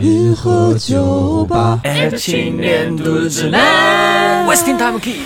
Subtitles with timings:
[0.00, 5.18] 银河酒吧，爱情年度指南，Wasting Time Kids。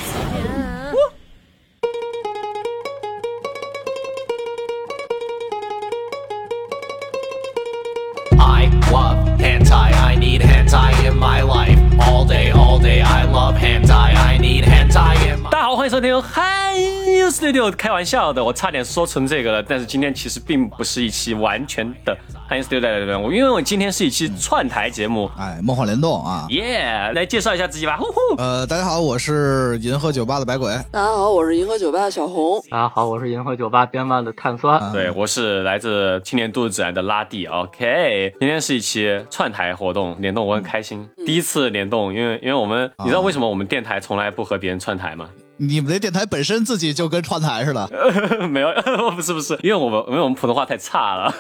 [8.37, 11.79] I love hentai, I need hentai in my life.
[12.01, 17.71] All day, all day, I love hentai, I need hentai in my 大家好，欢迎收听汉 U Studio。
[17.71, 22.19] 开玩笑的，我差点说成这个了，但是今天其实并不是一期完全的
[22.55, 25.29] 汉 U Studio 因为我今天是一期串台节目。
[25.37, 26.47] 哎，梦幻联动啊！
[26.51, 28.41] 耶、来介绍一下自己吧，呼呼。
[28.41, 30.73] 呃，大家好，我是银河酒吧的白鬼。
[30.93, 32.63] 大家好，我是银河酒吧的小红。
[32.71, 34.81] 大家好，我是银河酒吧编漫的碳酸。
[34.93, 37.45] 对，我是来自青年度自然的拉蒂。
[37.47, 45.29] OK，今天是一期串台活动联动，我很开心，第一次联动，因为因为我们，你知道为什么我们电台从来不和别人串台吗？
[45.57, 47.89] 你们这电台本身自己就跟串台似的
[48.51, 48.69] 没有，
[49.15, 51.33] 不是不是，因为我们因为我们普通话太差了。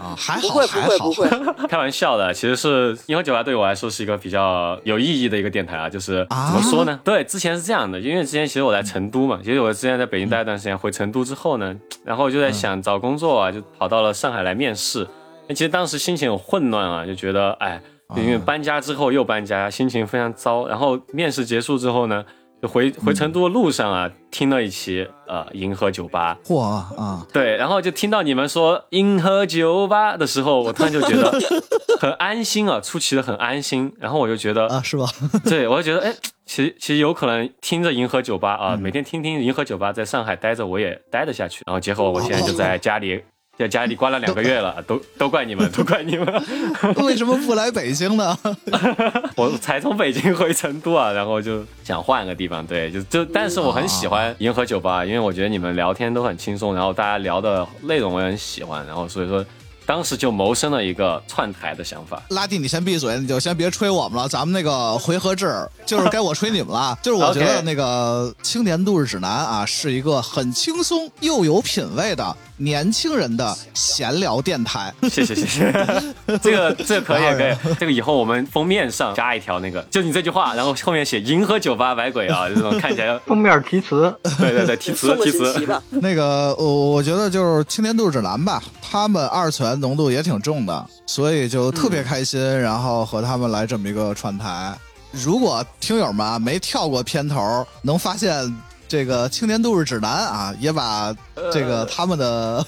[0.00, 7.00] 啊，还好不会不还好会不会， 开玩笑的，其实是银河酒吧对我来说是一个比较有意义的一个电台啊，就是啊怎么说呢？
[7.04, 11.74] 对，之前是这样的，因为之前其实我在成都嘛，其实我之前在北京待一段时间，回成都之后呢，
[12.04, 15.06] 然后就在想找工作啊，就跑到了上海来面试。
[15.46, 17.80] 那其实当时心情很混乱啊，就觉得哎，
[18.16, 20.66] 因为搬家之后又搬家，心情非常糟。
[20.66, 22.24] 然后面试结束之后呢，
[22.60, 27.24] 就回回成都的路上啊，听了一期呃银河酒吧，嚯啊！
[27.32, 31.32] 对，然后就听到你们说银河酒吧的时候，我突然就觉得
[32.00, 33.92] 很安心啊，出奇的很安心。
[34.00, 35.06] 然后我就觉得，啊，是吧？
[35.44, 36.14] 对我就觉得，哎，
[36.46, 41.62] 其实其实有可能听着银河酒吧啊，每天听听银河酒吧，在上海待着我也待得下去。
[41.66, 43.22] 然后结果我现在就在家里，
[43.58, 46.26] 在家里关了两个月了，都都怪你们，都怪你们，
[47.04, 48.38] 为什么不来北京呢？
[49.34, 59.44] 我才从北京回成都啊，然后就想换个地方，对，就就，但是我很喜欢银河酒吧，因为我觉得你们聊天都很轻松，然后大家聊的内容我也很喜欢，然后所以说
[59.84, 62.22] 当时就萌生了一个串台的想法。
[62.28, 64.28] 拉蒂，你先闭嘴，你就先别吹我们了。
[64.28, 66.96] 咱们那个回合制就是该我吹你们了。
[67.02, 74.92] 就是我觉得那个青年度日指南啊，是一个很轻松又有品味的年轻人的闲聊电台。
[75.10, 75.72] 谢谢谢谢，
[76.42, 85.64] 这个这个可以可以，这个以后我们封面上加一条那个，就你这句话，然后后面写银河酒吧百鬼啊， 这种看起来，封面题词，对对对，题词题词。
[85.90, 94.76] 那个，我我觉得就是青年度指南吧，他们二次元浓度也挺重的，所以就特别开心，然后和他们来这么一个串台。
[95.10, 98.54] 如果听友们啊没跳过片头，能发现
[98.88, 101.14] 这个青年度日指南啊，也把
[101.52, 102.64] 这个他们的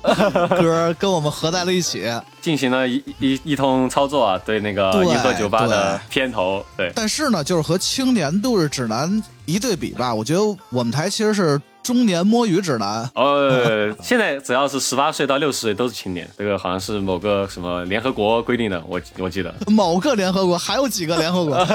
[0.60, 2.04] 歌跟我们合在了一起。
[2.42, 6.92] 进行了一一一通操作啊，对那个对银河酒吧的片头，对。
[6.94, 13.10] 但是呢，就是和青年度日指南一对比吧，我觉得我们台其实是中年摸鱼指南。
[13.14, 19.54] 呃， 现在只要是十八岁到六十岁都是青年，这个好像是某个什么联合国规定的，我我记得。
[19.68, 21.66] 某个联合国还有几个联合国？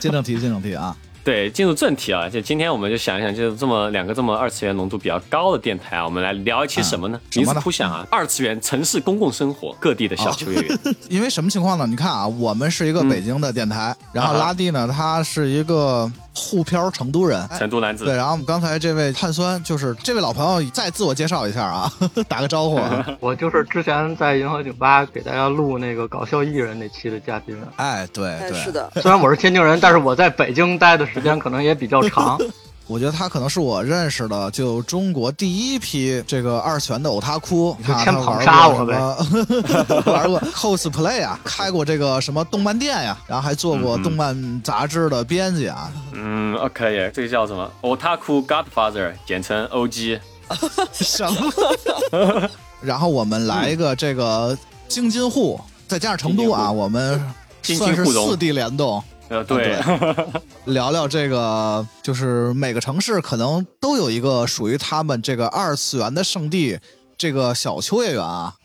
[0.00, 0.96] 进正题，进正题啊！
[1.24, 7.18] 对，进入正题啊，就今天我们就想一想，就是这么两个这么二次元浓度比较高的电台啊，我们来聊一期什么呢？
[7.34, 10.78] 名字什么呢扑想啊，二次元城市公共生活各地的小秋叶原。
[11.08, 11.86] 因为什么情况呢？
[11.86, 17.40] 你看啊，我们是一个北京的电台，然后拉蒂呢，他是一个沪漂成都人。
[17.50, 21.90] 哎成都男子对，然后我们刚才这位碳酸，就是这位老朋友，再自我介绍一下啊，
[22.28, 23.06] 打个招呼啊。
[23.20, 27.56] 我就是之前在银河酒吧给大家录那个搞笑艺人那期的嘉宾。
[27.76, 28.72] 哎，对哎，对，是。
[28.72, 32.38] 的，虽然我是天津人，但是我在北京待的时间可能也比较长。
[32.86, 50.20] 我觉得他可能是我认识的就中国第一批这个二次元的偶他哭，你看他玩捧杀我过什么 玩过 cosplay 啊，开过这个什么动漫店呀，然后还做过动漫杂志的编辑啊，嗯哦，可以，这个叫什么？Otaku Godfather，简称 OG。
[50.92, 52.50] 什么？
[52.82, 54.56] 然后我们来一个这个
[54.88, 55.58] 京津沪，
[55.88, 57.18] 再加上成都啊，我们
[57.62, 59.76] 算是四地联动，呃，对，
[60.66, 66.78] 聊聊这个，就是每个城市可能都有一个属于他们这个二次元的圣地，
[67.17, 68.55] 这个小秋叶原啊。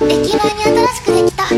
[0.00, 1.48] 駅前に新しくできた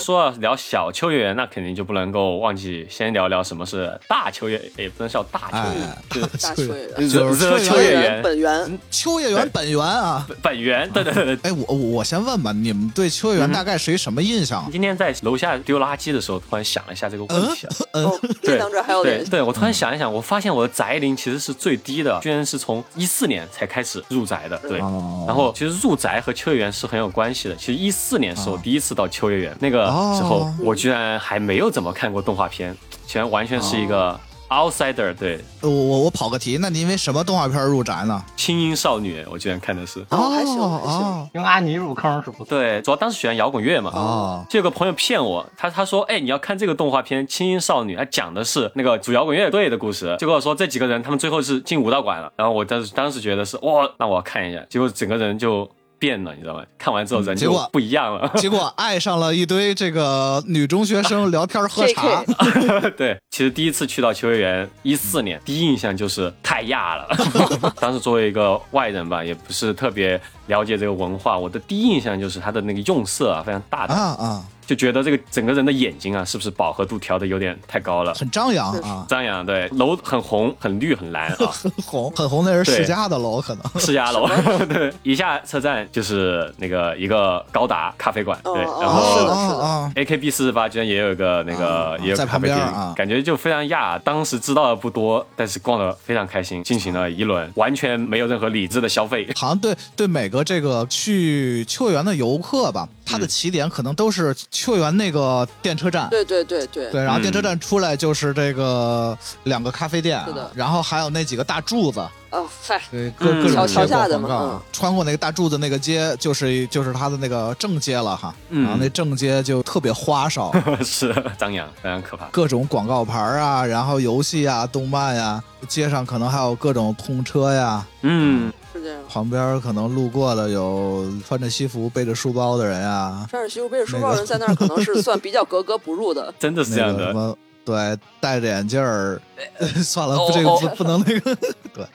[0.00, 10.26] 说要聊小秋叶原，那肯定就不能够忘记先聊聊什么是大秋叶，也不能叫大秋叶原哎，就是大秋叶原，就是热秋叶原本源秋叶原本源啊。
[10.42, 10.90] 本源。
[10.90, 11.50] 对对对对。
[11.50, 14.66] 哎，我我我先问吧，你们对秋叶原大概是一什么印象？
[14.72, 17.76] 今天在楼下丢垃圾的时候，突然想了一下这个问题啊。
[17.92, 19.30] 哦，这两者还有联系。
[19.30, 24.56] 对对，我突然想一想，我发现我的宅龄其实是最低的，居然是从一四年才开始入宅的。
[24.60, 27.55] 对，哦 然后其实入宅和秋叶原是很有关系的。
[27.55, 29.85] 其实一四年是我第一次到秋叶原，那个
[30.15, 30.55] 时候哦。
[30.59, 32.75] 我居然还没有怎么看过动画片，
[33.07, 34.19] 全完全是一个
[34.51, 38.21] Outsider，对，我我我跑个题，那你因为什么动画片入宅呢？
[38.35, 40.01] 轻音少女，我居然看的是。
[40.09, 42.43] 哦还行哦还行哦用阿尼入坑是不。
[42.43, 43.89] 对，主要当时喜欢摇滚乐嘛。
[43.93, 50.13] 哦就有个朋友骗我，他他说，哎，你要看这个动画片《轻音少女》，它讲的是那个主摇滚乐队的故事。
[50.19, 55.69] 结果说这几个人他们最后是进武道馆了，然后我当时当时觉得是哇，那我要看一下，结果整个人就
[56.01, 56.63] 变了，你知道吗？
[56.79, 58.27] 看完之后人就不一样了。
[58.41, 62.23] 结果爱上了一堆这个女中学生聊天喝茶
[62.97, 67.07] 对，其实第一次去到秋叶原，一四年，第一印象就是太亚了。
[67.79, 78.13] 当时作为一个外人吧，也不是特别了解这个文化，我的第一印象就是它的那个用色啊非常大胆啊胆，啊，就觉得这个整个人的眼睛啊，是不是饱和度调的有点太高了？
[78.13, 83.81] 很张扬啊，张扬对，楼很红、很绿、很蓝啊，很 红很红，那是世家的楼可能。
[83.81, 84.29] 世家楼。
[84.69, 89.49] 对，一下车站就是那个一个高达咖啡馆，对，哦然后是的后。
[89.49, 93.99] 是的啊 AKB 四十八居然也有一个那个、也有咖啡店，边啊感觉就非常亚。
[93.99, 99.27] 当时知道的不多，但是逛的非常开心，进行了一轮完全没有任何理智的消费。
[99.35, 106.09] 好像对对每个这个去秋叶原的游客吧，他的起点可能都是秋园那个电车站。
[106.09, 106.89] 对对对对。
[106.91, 110.51] 对，然后嗯电车站出来就是这个两个咖啡店啊，是的。
[110.55, 120.51] 然后还有那几个大柱子，哦嗨，对，各嗯各种桥桥下的嘛穿过那个大柱子那个街，就是就是他的那个正街了哈，嗯然后那正街就特别花哨，
[120.81, 122.25] 是张扬，非常可怕。
[122.31, 129.01] 各种广告牌啊，然后游戏啊、动漫呀、街上可能还有各种通车呀，嗯，是这样。
[129.09, 136.33] 旁边可能路过的有穿着西服背着书包的人呀，穿着西服背着书包的人在那儿可能是算比较格格不入的。
[136.39, 137.07] 真的是这样的。
[137.07, 139.21] 什么，对，戴着眼镜儿，
[139.83, 141.35] 算了，这个哦不不能那个，
[141.73, 141.85] 对，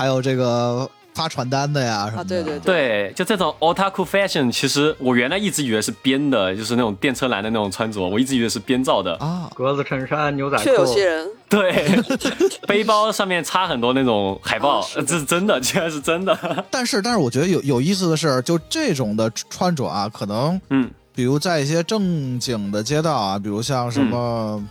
[0.00, 2.58] 还有这个发传单的呀什么的，啊对对。
[2.60, 9.14] 对，就这种 otaku fashion，其实我原来一直以为是编的，就是那种电车男的那种穿着，我一直以为是编造的。
[9.16, 12.02] 啊，格子衬衫、牛仔裤，确有些人，对，
[12.66, 16.34] 背包上面插很多那种海报，这是真的，竟然是真的。
[16.72, 24.64] 但是但是我觉得有有意思的是，就这种的穿着啊，可能嗯，比如在一些正经的街道啊，比如像什么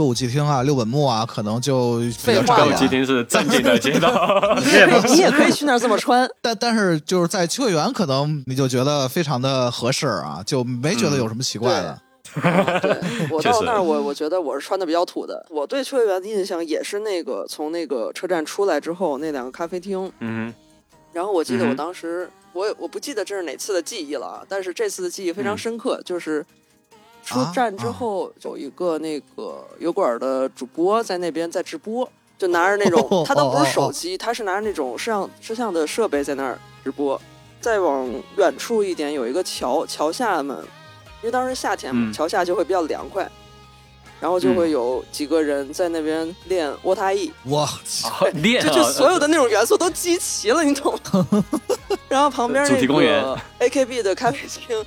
[0.00, 4.56] 歌舞伎町啊、六本木啊，可能就比较废话歌舞伎町是正经的街道。
[5.06, 6.26] 你也可以去那儿这么穿。
[6.40, 12.00] 但但是就是在秋叶原，可能你就觉得非常的合适啊，就没觉得有什么奇怪的。
[12.80, 12.98] 对
[13.30, 15.44] 我到那儿，我我觉得我是穿的比较土的。
[15.50, 20.50] 我对秋叶原的印象也是那个从那个车站出来之后那两个咖啡厅，嗯
[21.12, 26.46] 然后我记得我当时、我也我不记得这是哪次的记忆了啊，但是这次的记忆非常嗯深刻，就是
[27.24, 32.08] 出啊站之啊后有一个那个油管的主播在那边在直播，
[32.38, 37.20] 就拿着那种哦 他都不是手机，他是拿着那种摄像摄像的设备在那儿直播。
[37.60, 38.08] 再往
[38.38, 40.56] 远处一点有一个桥，桥下们，
[41.20, 43.30] 因为当时夏天嘛，嗯桥下就会比较凉快，
[44.18, 47.30] 然后就会有几个人在那边练卧榻翼。
[47.44, 51.44] 我哼，练就啊就所有的 那种元素都集齐了，你懂吗？
[52.08, 54.82] 然后旁边主题那公园个 AKB 的咖啡厅，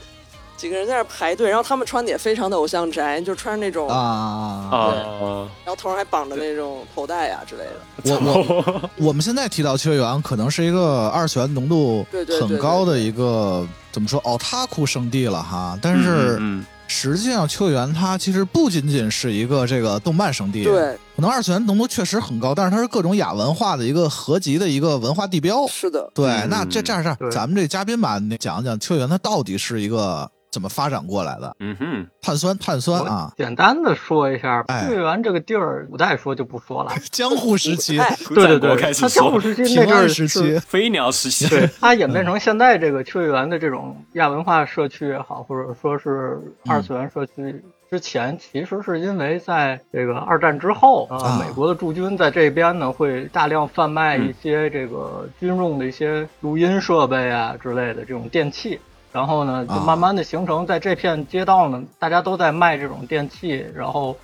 [0.55, 8.21] 几个人在那儿排队，然后他们穿的也非常的偶像宅，就穿着那种，啊啊，啊啊，然后头上还绑着那种头带呀之类的。
[8.23, 12.05] 我我 我们现在提到秋叶原，可能是一个二次元浓度
[12.39, 15.77] 很高的一个怎么说奥塔库圣地了哈。
[15.81, 25.65] 但是嗯实际上，秋叶原它其实不仅仅是一个这个动漫圣地，，对，可能二次元浓度确实很高，但是它是各种亚文化的一个合集的一个文化地标。
[25.67, 31.55] 是的，对，嗯那这这样这样，咱们这嘉宾吧，你讲讲秋叶原它到底是一个怎么发展过来的？
[31.59, 36.91] 嗯哼，碳酸碳酸啊，简单的说一下，哎秋叶原这个地儿，古代说就不说了。
[37.11, 58.79] 江户时期、哎，对对对，战国开始它江户时期那阵儿时是期，飞鸟时期，对， 它演变成现在这个秋叶原的这种亚文化社区也好，或者说是二次元社区之前，其实是因为在这个二战之后，啊呃，美国的驻军在这边呢会大量贩卖嗯一些这个军用的一些录音设备啊之类的这种电器。
[59.13, 63.63] 然后呢，就啊慢慢的形成在这片街道呢，大家都在卖这种电器。
[63.75, 64.17] 然后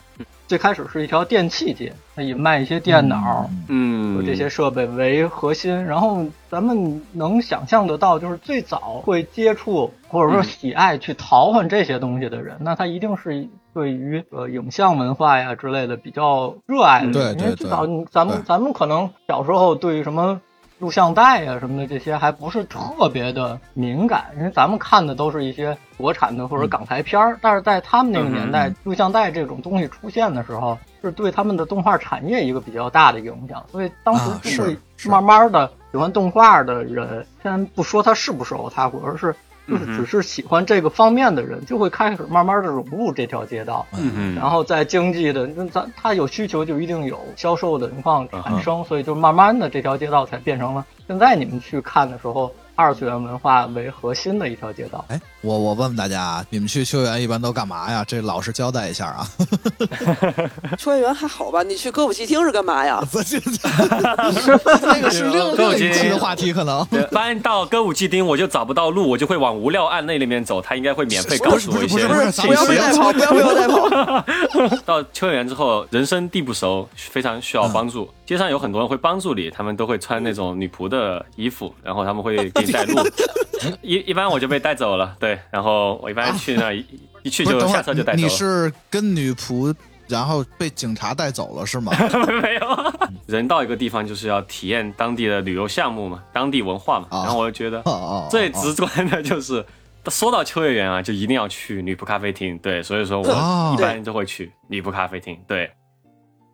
[0.47, 17.13] 最开始是一条电器街，它以卖一些电脑，嗯，这些设备为核心，然后咱们能想象得到，就是最早会接触或者说喜爱去淘换这些东西的人，那他一定是对于呃影像文化呀之类的比较热爱的。
[17.13, 20.41] 对对对因为最早咱们咱们可能小时候对于什么。
[20.79, 35.09] 录像带呀、什么的这些还不是特别的敏感，因为咱们看的都是一些国产的或者港台片儿，但是在他们那个年代，嗯录像带这种东西出现的时候，是对他们的动画产业一个比较大的影响，所以当时啊就会是是。
[35.09, 39.35] 慢慢的喜欢动画的人，先不说他是不是 otaku，而是
[39.69, 43.85] 就是只是喜欢这个方面的人，就会开始慢慢的融入这条街道。
[43.93, 55.03] 嗯嗯，然后在经济的，那咱他有需求就一定有销售的情况产生，所以就慢慢的这条街道才变成了现在你们去看的时候，二次元文化为核心的一条街道。
[55.09, 58.05] 哎，我我问问大家啊，你们去秋园一般都干嘛呀？
[58.07, 59.27] 这老实交代一下啊。
[60.79, 61.61] 秋叶原还好吧？
[61.61, 63.03] 你去歌舞伎町是干嘛呀？
[63.11, 63.35] 不是，
[64.81, 66.85] 那个是另歌舞伎另一期的话题，可能。
[66.89, 72.77] 对搬到歌舞伎町我就找不到路，我就会往无料案那里面走，他应该会免费告诉我一些不是不是不要被。
[72.77, 74.77] 带跑，不要被我带跑。
[74.85, 78.09] 到秋园之后，人生地不熟，非常需要帮助。
[78.25, 82.95] 街上有很多人会帮助你，他们都会穿那种女仆的衣服，然后他们会给你带路。
[83.81, 86.85] 一一般我就被带走了，对，然后我一般去那一
[87.23, 88.29] 一去，就下车就带走了。
[88.29, 89.73] 是跟女仆，
[90.07, 91.91] 然后被警察带走了是吗？
[92.41, 92.93] 没有，
[93.27, 97.07] 人到一个地方就是要体验当地的旅游项目嘛，当地文化嘛。
[97.11, 97.83] 哦然后我就觉得
[98.29, 99.63] 最直观的就是，
[100.07, 102.57] 说到秋叶原啊，就一定要去女仆咖啡厅。
[102.59, 105.37] 对，所以说哦我一般就会去女仆咖啡厅。
[105.45, 105.69] 对，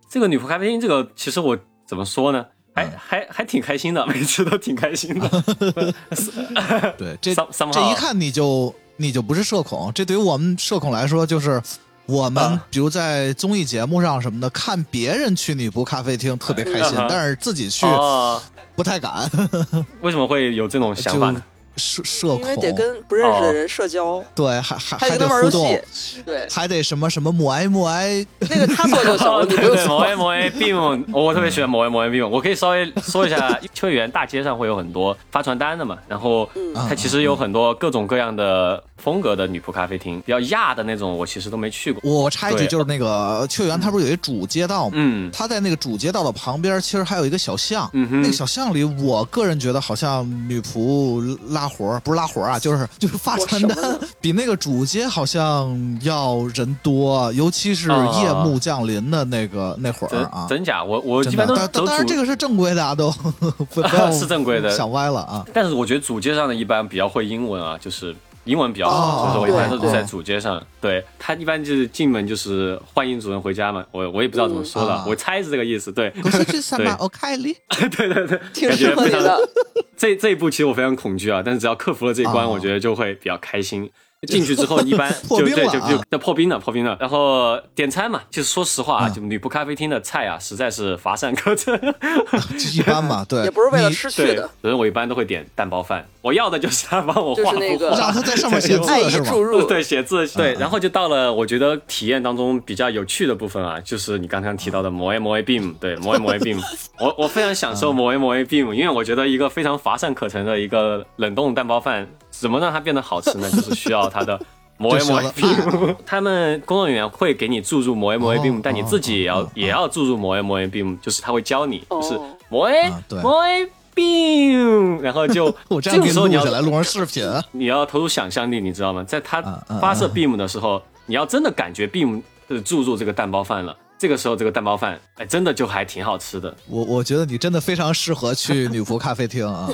[0.10, 2.45] 这个女仆咖啡厅，这个其实我怎么说呢？
[2.75, 2.91] 还嗯。
[2.98, 5.27] 还还挺开心的，每次都挺开心的。
[6.98, 11.62] 对，这这一看你就你就不是社恐，这对于我们社恐来说，就是
[12.05, 18.41] 我们啊比如在综艺节目上什么的，看别人去女仆咖啡厅特别开心嗯，但是自己去哦，
[18.75, 19.29] 不太敢，
[20.01, 21.41] 为什么会有这种想法呢？
[21.77, 25.50] 社社因为得，跟不认识的人社交，对，还还还得玩游
[25.91, 26.24] 戏，。
[26.25, 32.27] 对，还得什么什么母爱母爱，那个他做就行了， 对对，某 A 某 A beam，我特别喜欢某 A 某 A beam。
[32.27, 42.01] 我可以稍微说一下， 秋叶原大街上会有很多发传单的嘛，然后嗯它其实有很多各种各样的风格的女仆咖啡厅，比较亚的那种，我其实都没去过。
[42.03, 44.93] 我插一句，就是那个秋园，它不是有一主街道吗？
[44.95, 47.89] 嗯它在那个主街道的旁边，其实还有一个小巷。
[47.93, 60.47] 嗯哼那个小巷里，我个人觉得好像女仆拉活儿，不是拉活儿啊，就是 就是发传单比那个主街好像要人多，尤其是啊夜幕降临的那个那会儿真啊。
[60.49, 60.83] 真假？
[60.83, 63.11] 我我真基本的，都走但但当然这个是正规的啊，都
[63.73, 65.45] 不不要是正规的想歪了啊。
[65.53, 70.65] 但是我觉得主街上的一般比较会英文啊，就是英文比较哦好，所以说我一般都是在主街上。
[70.79, 75.91] 对他一般就是进门就是欢迎主人回家嘛，我我也不知道怎么说的，嗯啊我猜是这个意思。
[75.91, 77.55] 对，我是去三 对马欧凯里，
[77.97, 79.49] 对对对，挺适合你的。
[79.97, 83.89] 这这一步其实我非常恐惧啊，但是只要克服了这一关，哦我觉得就会比较开心。
[84.27, 86.98] 进去之后，一般 破就对冰了啊就就就破冰了，破冰了。
[87.00, 91.79] 然后点餐嘛，就是说实话啊，嗯就女仆咖啡厅的菜啊，实在是乏善可陈。
[92.57, 99.24] 就一般嘛，对，也不是为了吃去的，，所以我一般都会点蛋包饭，我要的就是他帮我画就是那个让他在上面写字？
[99.24, 99.62] 注入。
[99.67, 106.60] 对，写字对，嗯然后就到了我觉得体验当中比较有趣的部分啊，就是你刚刚提到的摩 A 摩 A beam，对，摩 A 摩 A beam，
[107.00, 112.07] 我我非常享受摩 A 摩 A beam，因为我觉得一个非常乏善可陈的一个冷冻蛋包饭，
[112.39, 113.50] 怎么让它变得好吃呢？
[113.51, 114.39] 就是需要它的。
[114.77, 122.82] 摩 A 摩 A 就需要 beam，他们工作人员会给你注入摩 A 摩 A 但你自己也要哦也要注入摩 A 摩 A beam，就是他会教你，就是哦摩 A
[122.89, 127.24] 啊对摩 A beam，然后就 我这个时候你要来，录成视频。
[127.54, 129.01] 你要投入想象力，你知道吗？
[129.08, 129.42] 在它
[129.80, 133.74] 发射 beam 的时候，你要真的感觉 beam 呃注入这个蛋包饭了。
[133.97, 136.55] 这个时候，这个蛋包饭，哎，真的就还挺好吃的。
[136.67, 139.69] 我我觉得你真的非常适合去 女仆咖啡厅啊！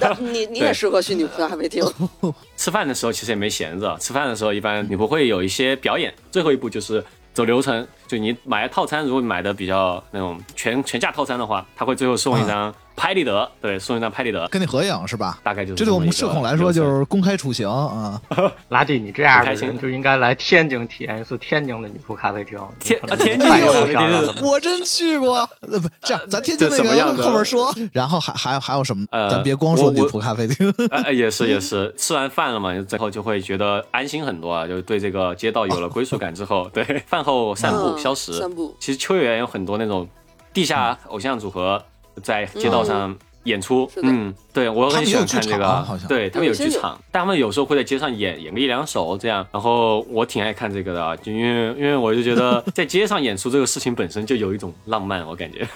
[0.00, 1.84] 但你你也适合去女仆咖啡厅，
[2.56, 6.12] 吃饭的时候其实也没闲着，吃饭的时候一般女仆会有一些表演。
[6.30, 15.38] 最后一步就是走流程，就你买套餐，如果你买的比较那种全全价套餐的话，他会最后送一张拍立得，对，送一张拍立得，跟你合影是吧？
[15.42, 18.20] 大概就是这对我们社恐来说就是公开处刑啊！
[18.68, 22.58] 拉蒂，你这样的很开心人就应该来天津体验一次天津的女仆咖啡厅。
[22.78, 26.76] 天天津太有受伤了对对我真去过，呃，不这样，咱天津那
[27.16, 27.74] 个后面说。
[27.90, 29.06] 然后还还有还有什么？
[29.10, 30.70] 呃咱别光说女仆咖啡厅。
[31.10, 38.34] 也是也是，吃完饭了嘛，最后就会觉得安心很多啊，就对这个街道有了归属感之后，对饭后散步嗯消食。
[38.34, 40.06] 散步其实秋叶原有很多那种
[40.52, 41.82] 地下偶像组合
[42.22, 55.66] 在街道上演出，嗯，对我很喜欢看这个好像，对他们有剧场，但他们有时候会在街上演演个一两首这样，然后我挺爱看这个的啊，就因为因为我就觉得 在街上演出这个事情本身就有一种浪漫，我感觉。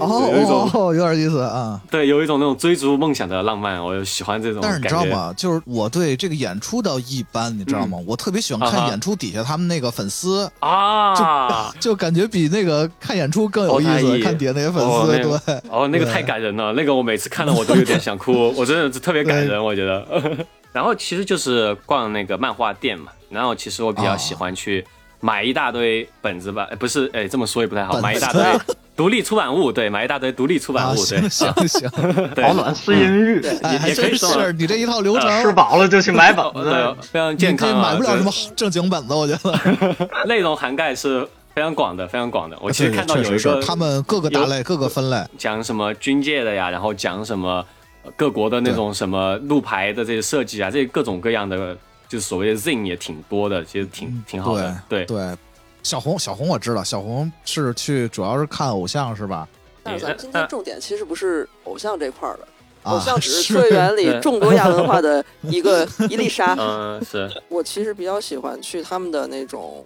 [0.00, 1.80] 哦 有一种哦，有点意思啊。
[1.90, 4.78] 对，有一种那种追逐梦想的浪漫，我喜欢这种但是。
[4.78, 5.32] 你知道吗？
[5.36, 7.98] 就是我对这个演出倒一般，你知道吗？
[8.06, 13.90] 我特别喜欢看演出底下他们那个粉丝，啊，就 感觉比那个看演出更有意思。
[14.06, 20.06] 哦看底下那些粉哦丝，那个对，哦，那个太感人了，那个我每次看到我都有点想哭， 我真的是特别感人，我觉得。
[20.72, 24.84] 然后其实就是逛那个漫画店嘛，然后其实我比较喜欢去
[25.20, 28.42] 买一大堆本子吧，呃不是，哎，这么说也不太好，买一大堆
[28.94, 31.20] 独立出版物，对，买一大堆独立出版啊，物，对。
[31.28, 31.90] 行，行行，
[32.34, 40.26] 保暖思淫欲，哎，还真也可以说是你这一套流程，吃饱了就去买本对子。，非常健康啊，买不了什么正经本子，我觉得。
[40.26, 41.26] 内容涵盖是
[41.58, 42.56] 非常广的，非常广的。
[42.60, 47.66] 我其实看到有确实一个他们各个大类、各个分类，讲什么军界的呀，然后讲什么
[48.04, 51.76] 呃各国的那种什么路牌的这些设计啊，这些各种各样的，
[52.08, 54.80] 就是所谓的 Zin 也挺多的，其实挺挺好的。
[54.88, 55.36] 对，对。
[55.82, 59.48] 小红，小红我知道，小红是去主要是看偶像是吧？
[59.82, 62.46] 但是咱们今天重点其实不是偶像这块儿的，
[62.84, 66.54] 啊偶像只是是秋叶原里对众多亚文化的一个一粒沙。
[66.56, 69.84] 嗯，是我其实比较喜欢去他们的那种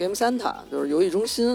[0.00, 1.54] Game Center，就是游戏中心。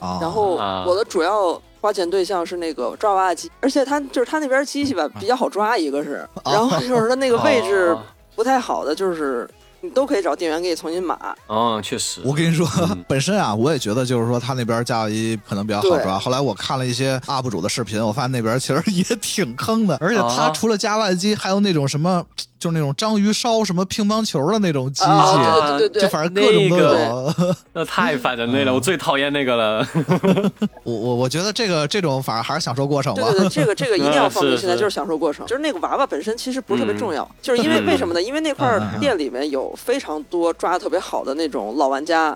[0.00, 8.02] 啊， 然后啊我的主要花钱对象是那个抓娃娃机，而且它就是它那边机器吧比较好抓，一个是，然后就是它那个位置哦
[8.34, 9.48] 不太好的，就是
[9.80, 11.16] 你都可以找店员给你重新码。
[11.46, 16.18] 哦，确实，我跟你说嗯， 本身啊，我也觉得就是说他那边加一可能比较好抓。
[16.18, 22.26] 后来我看了一些 UP 主的视频，我发现那边其实也挺坑的，而且他啊除了加外机，还有那种什么，
[22.58, 27.34] 就是那种章鱼烧什么乒乓球的那种机器，啊，对对对对，就反正各种都有。
[27.72, 29.86] 那 太反人类了，我最讨厌那个了。
[30.84, 33.22] 我我我觉得这个这种反而还是享受过程吧。
[33.22, 38.22] 对对对，这个这个一定要放进是是现在就是享受过程，就是那个娃娃本身其实不是特别重要，就是因为嗯为什么呢？
[38.22, 42.28] 因为那块店里面有非常多抓的特别好的那种老玩家，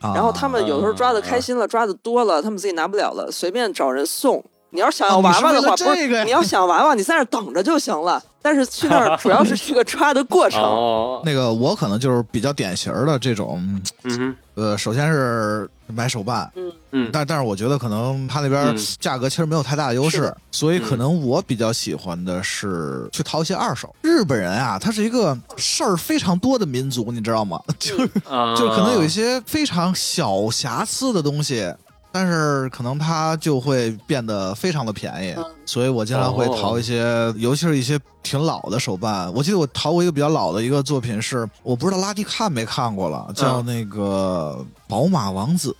[0.00, 4.44] 啊然后他们有的时候抓的开心了，抓的多了，他们自己拿不了了，随便找人送。
[4.70, 8.20] 你要是为了娃娃的话，不这个呀是你要想娃娃，你在那等着就行了。
[8.44, 10.60] 但是去那儿 主要是去个抓的过程。
[10.62, 16.52] 哦，那个我可能就是比较典型的这种，嗯，呃，首先是买手办，
[16.92, 23.94] 嗯，但但是我觉得可能他那边嗯价格其实没有太大的优势所以可能我比较喜欢的是去淘一些二手。
[24.02, 27.58] 日本人啊，他是一个事儿非常多的民族，你知道吗？
[27.80, 31.72] 就是啊就是可能有一些非常小瑕疵的东西。
[32.14, 35.44] 但是可能它就会变得非常的便宜，嗯。
[35.66, 37.02] 所以我经常会淘一些，
[37.36, 39.32] 尤其是一些挺老的手办。
[39.34, 44.56] 我记得我淘过一个比较老的一个作品是，我不知道拉蒂看没看过了，叫那个
[44.88, 45.74] 《宝马王子》，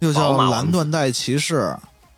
[0.00, 1.60] 又叫《蓝缎带骑士》。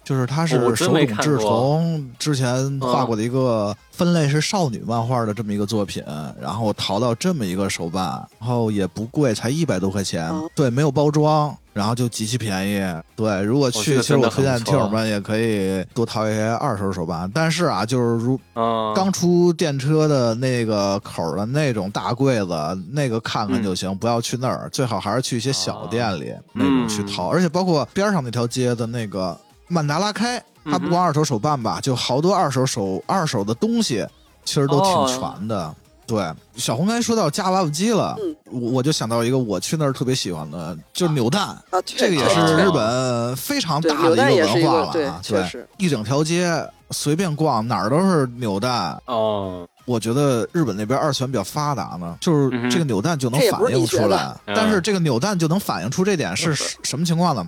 [0.04, 6.03] 就是他哦是手冢治虫之前画过的一个分类是少女漫画的这么一个作品，
[6.40, 8.07] 然后淘到这么一个手办，
[8.40, 10.50] 然后也不贵，才一百多块钱，哦。
[10.57, 13.02] 对，没有包装，然后就极其便宜。
[13.16, 34.06] 对，如果去，其实我推荐听友们也可以多淘一些二手手办，但是啊，就是如嗯，刚出电车的那个口的那种大柜子，那个看看就行，不要去那儿，最好还是去一些小店里、那种去淘，而且包括边上那条街的那个曼达拉开，它不光二手手办吧，就好多二手手二手的东西，
[34.44, 35.74] 其实都挺全的。
[36.07, 41.43] 对，小红刚才说到夹娃娃机了，嗯我我就想到一个我去那儿特别喜欢的，就是扭蛋。
[41.71, 44.91] 啊，这个也是日本非常大的一个文化了啊！
[44.93, 46.53] 对确实，一整条街
[46.91, 57.47] 随便逛哪儿都是扭蛋，哦，我觉得日本那边二次元比较发达呢，就是这个扭蛋就能反映出来，嗯但是这个扭蛋就能反映出这点是什什么情况呢？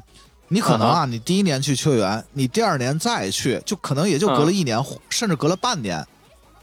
[0.48, 4.78] 你可能啊，你第一年去秋园，你第二年再去，就可能也就隔了一年，
[5.10, 6.06] 甚至隔了半年，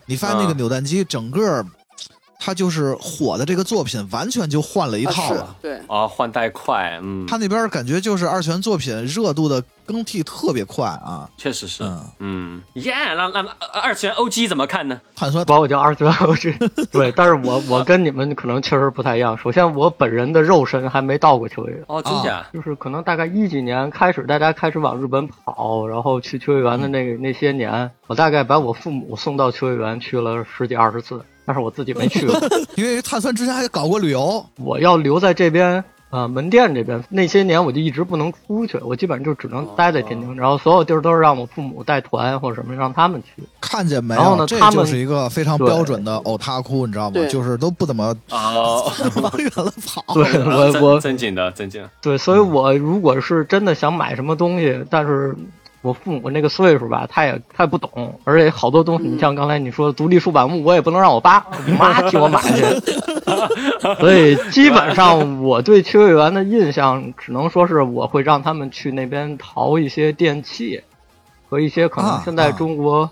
[0.05, 1.65] 你发现那个嗯扭蛋机整个
[2.43, 5.55] 它就是火的这个作品完全就换了一套了。
[5.61, 13.49] 对，啊，换代快，嗯，他那边感觉就是二次元作品热度的更替特别快啊，确实是，嗯，嗯，耶，那那那
[13.79, 14.99] 二次元 OG 怎么看呢？
[15.15, 16.71] 碳酸把我叫二次元 OG。
[16.91, 19.37] 对，但是我我跟你们可能确实不太一样。
[19.37, 22.43] 首先，我本人的肉身还没到过秋叶原，哦，真假？
[22.51, 32.35] 就是可能大概一几年开始，大家开始往日本跑，然后去秋叶原的那个那些年，我大概把我父母送到秋叶原去了十几二十次，但是我自己没去过。
[32.75, 35.83] 因为碳酸之前还搞过旅游，我要留在这边。
[36.11, 43.41] 啊、门店这边那些年我就一直不能出去，我基本上就只能待在天津，然后所有地儿都是让我父母带团或者什么让他们去。
[43.61, 47.25] 看见没然后呢他们就是一个非常标准的偶他哭，你知道吗？
[47.29, 48.91] 就是都不怎么哦，
[49.23, 50.03] 往远了跑。
[50.13, 55.33] 对我我正经的正经，对，所以我如果是真的想买什么东西，但是
[55.81, 62.63] 我父母那个岁数吧，他也他也不懂，而且好多东西，你像刚才你说的独立出版物，我也不能让我爸、 我妈替我买去。
[63.99, 70.81] 所以基本上我对秋叶原的印象，只能说是我会让他们去那边淘一些电器
[71.49, 73.09] 和一些可能啊现在啊中国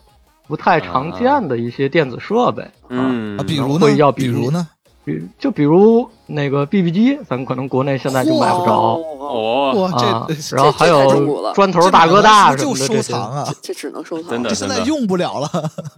[0.48, 2.68] 不太常见的一些电子设备。
[2.90, 4.12] 嗯啊，比如呢会要？
[4.12, 4.68] 比比如呢？
[5.10, 8.74] 比就比如那个 BB 机，咱们可能国内现在就买不着。
[8.74, 14.30] 哦，哦，哇，啊这， 然后还有砖头大哥大就收什么的这些，藏啊，这只能收藏。
[14.30, 15.50] 真的这现在用不了了。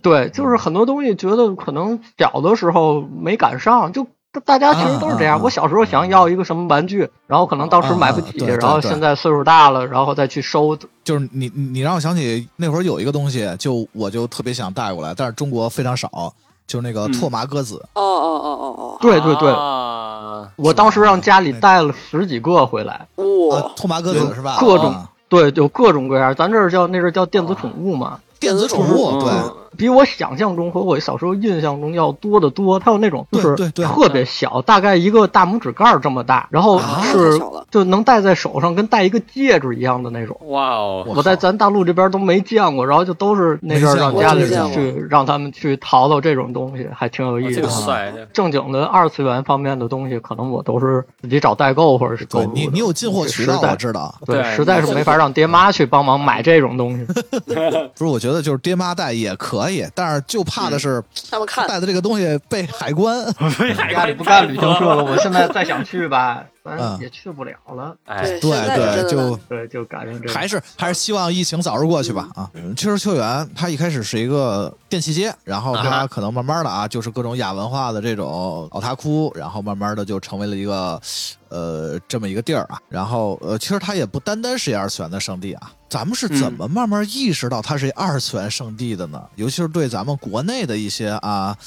[0.02, 4.06] 对，就是很多东西觉得可能小的时候没赶上，就
[4.45, 5.41] 大家其实都是这样。
[5.41, 10.78] 我小时候想要一个什么玩具，然后可能当时买不起，然后现在岁数大了，然后再去收。
[11.04, 16.34] 就是你你你让我想起那会儿有一个东西，就我就特别想带过来，但是中国非常少，
[16.71, 17.12] 就是那个嗯。
[17.12, 17.84] 拓麻鸽子。
[17.93, 20.47] 哦哦哦哦哦，对对对，啊。
[20.55, 23.57] 我当时让家里带了十几个回来，哇。
[23.57, 24.57] 啊，，拓麻鸽子是吧？
[24.60, 26.34] 各种啊对，有各种各样。
[26.34, 29.31] 咱这儿叫那是叫电子宠物嘛，电子宠物，嗯对，
[29.77, 32.79] 比我想象中和我小时候印象中要多得多。
[32.79, 40.38] 它有那种就是对对对特别小，大概一个大拇指盖儿这么大，然后啊是就能戴在手上，跟戴一个戒指一样的那种。
[40.47, 48.27] 哇哦，我我在咱大陆这边都没见过，然后就都是那阵儿让家里人去让他们去淘淘这种东西，还挺有意思的。
[48.34, 52.51] 正经的二次元方面的东西，可能我都是自己找代购或者是购入的。
[52.53, 54.13] 你你有进货渠道，我知道。
[54.25, 57.05] 对实在是没法让爹妈去帮忙买这种东西。
[57.95, 61.67] 不是，我觉得就是爹妈带也可以，但是就怕的是他们看。
[61.67, 63.24] 带的这个东西被海关。
[63.60, 67.95] 被海关不干旅行社了，我现在再想去吧，咱嗯也去不了了。
[68.06, 70.34] 哎，对对就对，就赶上这个。
[70.34, 72.50] 还是还是希望疫情早日过去吧啊！
[72.78, 81.02] 其实秋园它一开始是一个电器街，然后啊它可能慢慢的啊，就是各种亚文化的这种奥塔库，然后慢慢的就成为了一个
[81.50, 82.80] 呃这么一个地儿啊。
[82.89, 85.71] 然后呃，其实它也不单单是一二次元的圣地啊。
[85.89, 89.21] 咱们是怎么慢慢意识到它是一二次元圣地的呢？
[89.36, 91.58] 尤其是对咱们国内的一些啊，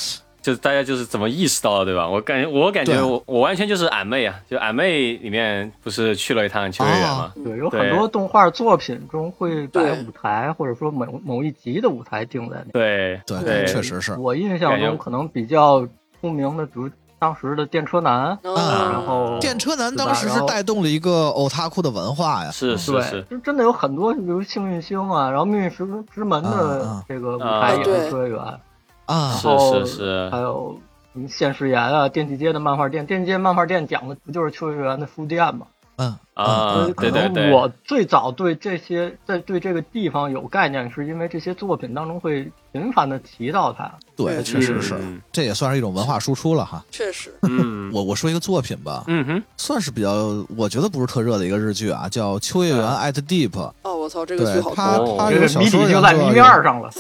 [0.45, 2.07] 就是大家就是怎么意识到的，对吧？
[2.07, 7.33] 我感觉我感觉我我完全就是俺妹啊，就俺妹里面不是去了一趟秋叶原吗？
[7.43, 10.05] 对，有很多动画作品中会把对。
[10.05, 12.73] 舞台或者说某某一集的舞台定在那。
[12.73, 13.65] 对对，对。
[13.65, 14.13] 确实是。
[14.19, 15.81] 我印象中可能比较
[16.21, 18.55] 出名的，比如当时的电车男，嗯
[18.93, 27.63] 然后电车男当时是带动了一个欧塔库的文化呀，对是是是，，就真的有很多，比如幸运星啊，然后命运石之门嗯的嗯这个舞啊。
[27.63, 28.39] 台也对是秋叶原，
[29.07, 30.79] 啊是然后是是还有
[31.13, 35.67] 什么现实岩啊，电器街的漫画店，电器街漫画店讲的不就是秋叶原的书店吗？
[35.97, 43.95] 嗯啊可能对对对，我最早对这些在对这个地方有概念，是因为这些作品当中会频繁的提到它。
[44.17, 46.85] 对，确实是嗯，这也算是一种文化输出了哈。
[46.91, 53.51] 确实，嗯我我说一个作品吧，嗯哼，算是比较，我觉得不是特热的一个日剧啊，叫《秋叶原 at Deep》。
[53.83, 56.91] 哦，我操，这个剧对好它看，哦它这个谜有小说底就在谜原作面上了。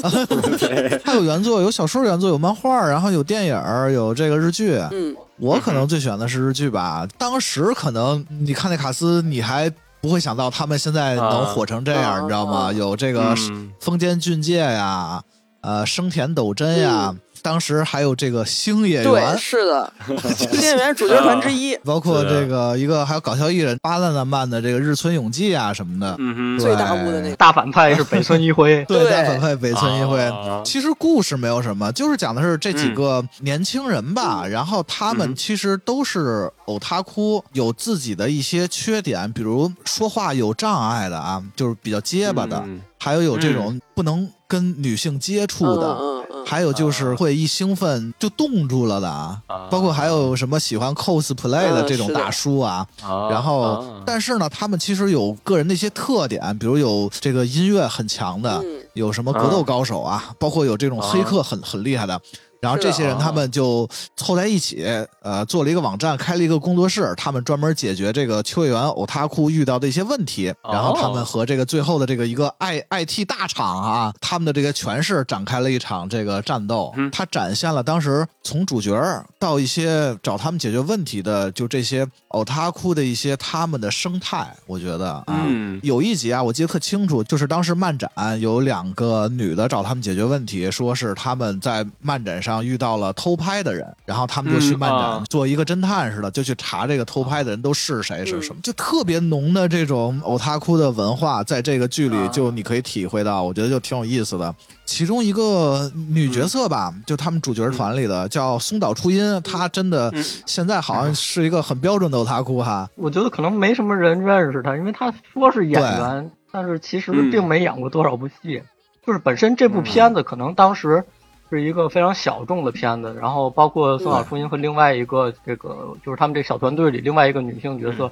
[1.04, 4.76] 它有原作，有小说原作，有漫画，然后有电影，有这个日剧。
[4.90, 7.06] 嗯，我可能最喜欢的是日剧吧。
[7.18, 12.68] 当时可能你看那卡斯，你还不会想到他们现在能火成这样，啊你知道吗？
[12.68, 15.22] 啊有这个嗯丰间俊介呀，
[15.64, 17.20] 呃，生田斗真呀，嗯。
[17.42, 19.36] 当时还有这个星野，源。
[19.36, 19.92] 是的，
[20.34, 30.18] 星野源主角团之一，包括这个一个还有搞笑艺人巴兰纳曼的这个日村永纪啊什么的，嗯哼，最大物的那个，大反派是北村一辉，对，大反派北村一辉。
[30.24, 30.62] 啊。
[30.64, 42.80] 其实故事没有什么，就是讲的是这几个年轻人吧，然后他们嗯其实都是偶他哭，有自己的一些缺点，比如说话有障碍的啊，就是比较结巴的，嗯。
[42.98, 45.94] 还有有这种不能跟女性接触的。
[45.94, 46.24] 嗯嗯。
[46.34, 58.80] 嗯，还有就是会一兴奋就冻住了的啊，啊包括还有什么喜欢 cosplay 的这种大叔啊，啊然后啊，但是呢，他们其实有个人的一些特点，比如有这个音乐很强的，嗯。
[58.94, 62.20] 有什么格斗高手啊，包括有这种黑客很很厉害的。
[62.64, 64.82] 然后这些人啊他们就凑在一起，
[65.20, 70.50] 呃，做了一个网站，开了一个工作室，他们专门解决这个秋叶原偶他库遇到的一些问题。
[70.62, 76.92] 哦然后他们和这个最后的这个一个 I I T 大厂啊，他们的这个权势展开了一场这个战斗。
[76.96, 78.94] 嗯它展现了当时从主角
[79.38, 102.28] 到一些找他们解决问题的，就这些偶他库的一些他们的生态，我觉得啊，嗯有一集啊，我记得特清楚，就是当时漫展有两个女的找他们解决问题，说是他们在漫展上遇到了偷拍的人，然后他们就去漫展、嗯啊做一个侦探似的，就去查这个偷拍的人都是谁是什么，就特别浓的这种偶他哭的文化，在这个剧里啊。
[102.28, 104.54] 就你可以体会到，我觉得就挺有意思的。
[104.84, 110.24] 其中一个女角色吧，就他们主角团里的叫松岛初音，她真的嗯。
[110.46, 112.88] 现在好像是一个很标准的偶他库哈。
[112.96, 118.62] 我觉得可能没什么人认识她，因为她说是演员，但是其实并没演过多少部戏。
[119.06, 121.04] 就是本身这部片子可能当时
[121.50, 128.10] 是一个非常小众的片子，然后包括松岛初音和另外一个这个就是他们这小团队里另外一个女性角色。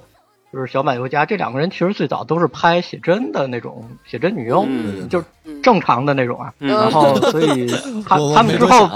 [0.52, 5.24] 就是小满游家这两个人其实最早都是拍写真的那种写真女优，嗯就
[5.62, 6.52] 正常的那种啊。
[6.58, 7.66] 嗯然后所以
[8.06, 8.86] 他他们之后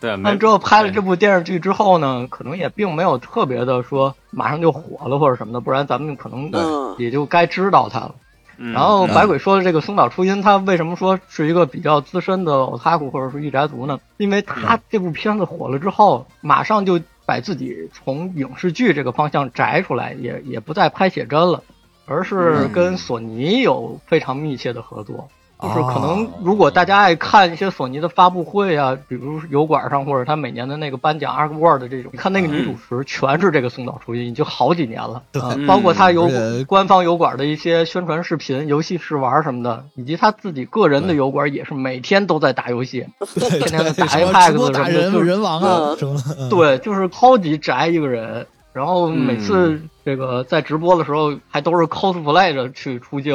[0.00, 8.12] 他们之后拍了这部电视剧之后呢，可能也并没有特别的说马上就火了或者什么的，不然咱们可能嗯也就该知道他了。
[8.58, 14.00] 嗯然后白鬼说的这个松岛初音，他为什么说是一个比较资深的 otaku 或者说御宅族呢？
[14.16, 21.62] 因为他这部片子火了之后，马上就把自己从影视剧这个方向摘出来，也也不再拍写真了，
[22.06, 25.28] 而是跟索尼有非常密切的合作。
[25.60, 35.22] 就是可能，如果大家爱看一些索尼的发布会啊，比如油管上或者他每年的那个颁奖 Award 这种，你看那个女主持全是这个松岛初音，已经好几年了。
[35.40, 36.28] 啊包括他有
[36.66, 45.98] 官方油管的一些宣传视频、游戏试玩什么的，以及他自己个人的油管也是每天都在打游戏，天天的打 Apex 什么的，打人就是人王啊嗯。
[45.98, 48.46] 什么的，对，就是超级宅一个人。
[48.74, 53.34] 然后每次这个在直播的时候，还都是 cosplay 着去出镜，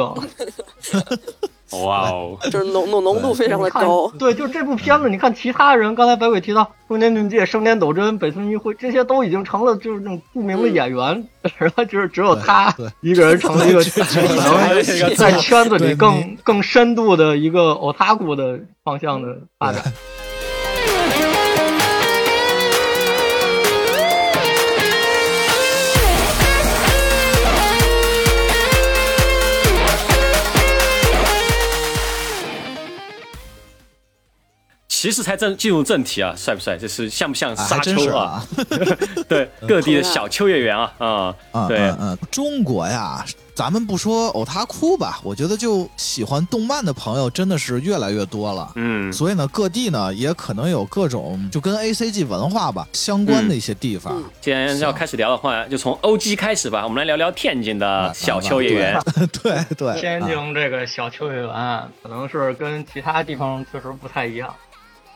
[1.84, 4.08] 哇哦， 就是浓浓浓度非常的高。
[4.18, 11.26] 对，就这部片子，你看其他人，刚才白鬼提到中间俊介、生田斗真、北村一辉，这些都已经成了就是那种著名的演员，
[11.58, 19.82] 然后就是只有他一个人成了一个可能在圈子里更更深度的一个 otaku 的方向的发展。
[35.02, 36.78] 其实才正进入正题啊，帅不帅？
[36.78, 38.46] 这是像不像啊沙丘啊？
[39.28, 48.70] 对， 各地的小秋叶原啊，啊，嗯对嗯，嗯，中国呀，咱们不说偶他哭吧，我觉得就喜欢动漫的朋友真的是越来越多了。
[48.76, 54.22] 嗯，所以呢，各地呢也可能有各种就跟 A C G 文化吧相关的一些地方。
[54.40, 59.00] 既然要开始聊的话，就从 OG 开始吧，我们来聊聊天津的小秋叶原。
[59.42, 61.48] 对 对，天啊津这个小秋叶原，
[62.04, 64.54] 可能是跟其他地方确实不太一样。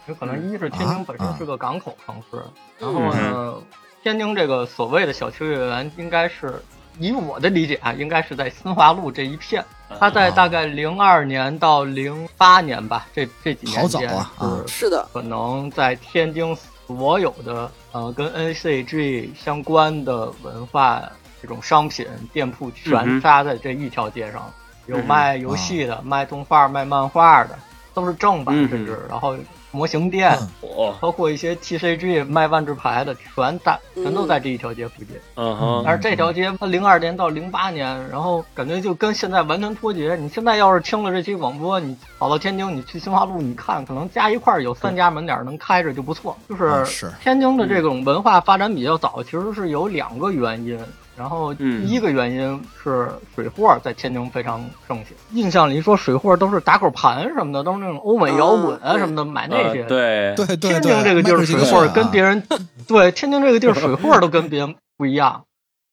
[0.07, 2.43] 有可能一是天津本身是个港口城市，
[2.79, 3.55] 然后呢，
[4.03, 6.63] 天津这个所谓的小秋叶原，应该是
[6.99, 9.65] 以我的理解啊，应该是在新华路这一片。
[10.01, 21.03] 它在大概零二年到零八年吧，这这几年好早间啊啊是是的，可能在天津所有的呃跟 NCG 相关的文化
[21.41, 24.53] 这种商品店铺嗯全扎在这一条街上，
[24.87, 27.57] 有嗯卖游戏的、卖动画、卖漫画的，
[27.95, 29.37] 都是正版嗯，甚至然后
[29.77, 35.09] 模型店，哦，包括一些 TCG 卖万智牌的，全在全都在这一条街附近。
[35.35, 40.17] 嗯哼，但是这条街，它零二年到零八年，然后感觉就跟现在完全脱节。
[40.17, 46.35] 你现在要是听了这期广播，你跑到天津，你去新华路，你看，可能加一块儿有三家门脸儿能开着就不错。
[46.49, 50.81] 就是天津的这种文化发展比较早，其实是有两个原因。
[51.17, 59.83] 然后第嗯一个原因是水货在天津非常盛行，印象里说水货都是打口盘什么的，都是那种欧美摇滚啊嗯什么的，买那呃些。
[59.85, 65.45] 对，对对对，天津这个地儿水货跟别人人，对天津这个地儿水货都跟别人不一样。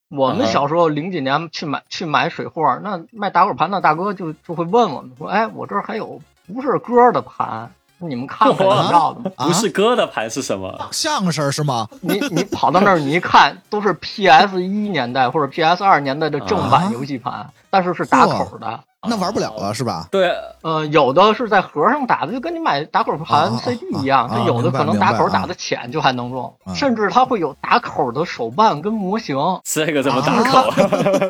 [0.09, 6.21] 我们小时候零几年去买去买水货，那卖打口盘的大哥就就会问我们说：“哎，我这儿还有
[6.53, 7.71] 不是歌的盘，
[8.09, 10.87] 你们看看哇你要的吗啊不是哥的盘是什么？
[10.91, 11.87] 相声是吗？
[12.01, 18.79] 你你跑到那儿，你一看都是 PS 一年代或者 PS 二年代的正版游戏盘，但是是打口的。
[19.05, 20.07] 那玩不了了是吧？
[20.11, 29.35] 对，呃，有的是在盒上打的，就跟你买打口盘啊 CD 一样，啊它有的可能打口打的浅就还能用，啊甚至它会有打口的手办跟模型。
[29.65, 30.71] 这个怎么打啊口？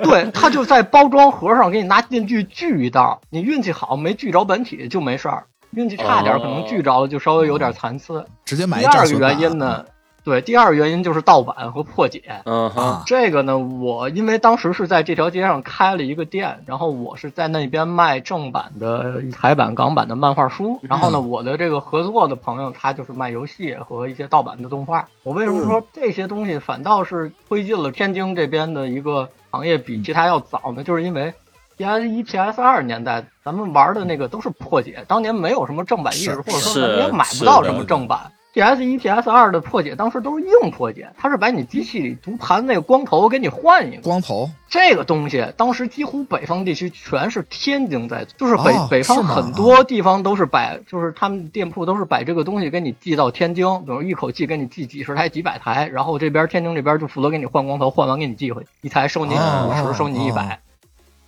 [0.03, 8.25] 对，它就在包装盒上给你拿电锯锯一道，你运气好没锯着本体就没事儿，运气差点儿可能剧着了就稍微有点残次。
[8.45, 9.85] 直接买第二个原因呢，
[10.23, 12.21] 对，第二个原因就是盗版和破解。
[12.45, 20.79] 嗯哼，啊，这个呢，我因为当时是在这条街上开了一个店，然后我是在那边卖正版的台版、港版的漫画书。
[20.81, 25.07] 然后呢，我的这个合作的朋友他就是卖游戏和一些盗版的动画。
[25.23, 30.83] 我为什么说这些东西反倒是推进了天津这边的一个行业比其他要早呢？
[30.83, 31.33] 就是因为
[31.77, 38.31] PS 一、PS 二年代咱们玩的那个都是破解，当年没有什么正版意识，或者说是咱们也买不到什么正版。
[38.53, 44.03] PS 一、PS 二的破解当时都是硬破解，它是把你机器里读盘那个光头给你换一个。
[44.03, 60.59] 光头这个东西当时几乎北方地区全是天津在做，就是北、哦北方很多地方都是把，就是他们店铺都是把这个东西给你寄到天津，比如一口气给你寄几十台、几百台，然后这边天津这边就负责给你换光头，换完给你寄回去，一台收你哦五十、哦收你一哦百。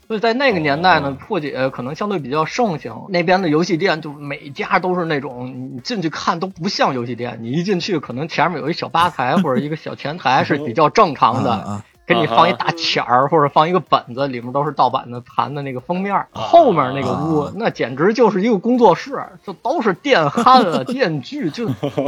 [0.08, 3.06] 所以在那个年代呢，破解可能相对比较盛行。
[3.10, 7.40] 那边的游戏店就每家都是那种，你进去看都不像游戏店。
[7.42, 16.26] 你一进去，可能前面有一小吧台或者一个小前台是比较正常的， 给你放一大钱儿，或者放一个本子，里面都是盗版的盘的那个封面。
[16.32, 21.68] 后面那个屋，那简直就是一个工作室，就都是电焊啊、 电锯，就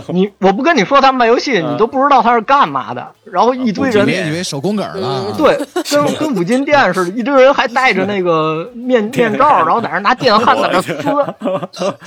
[0.10, 3.08] 你我不跟你说他们卖游戏，你都不知道他是干嘛的。
[3.26, 5.58] 然后一堆人以为以为手工梗呢，啊对，
[5.92, 10.94] 跟跟五金店似的，一堆人还戴着那个面面罩，然后在那拿电焊在那撕，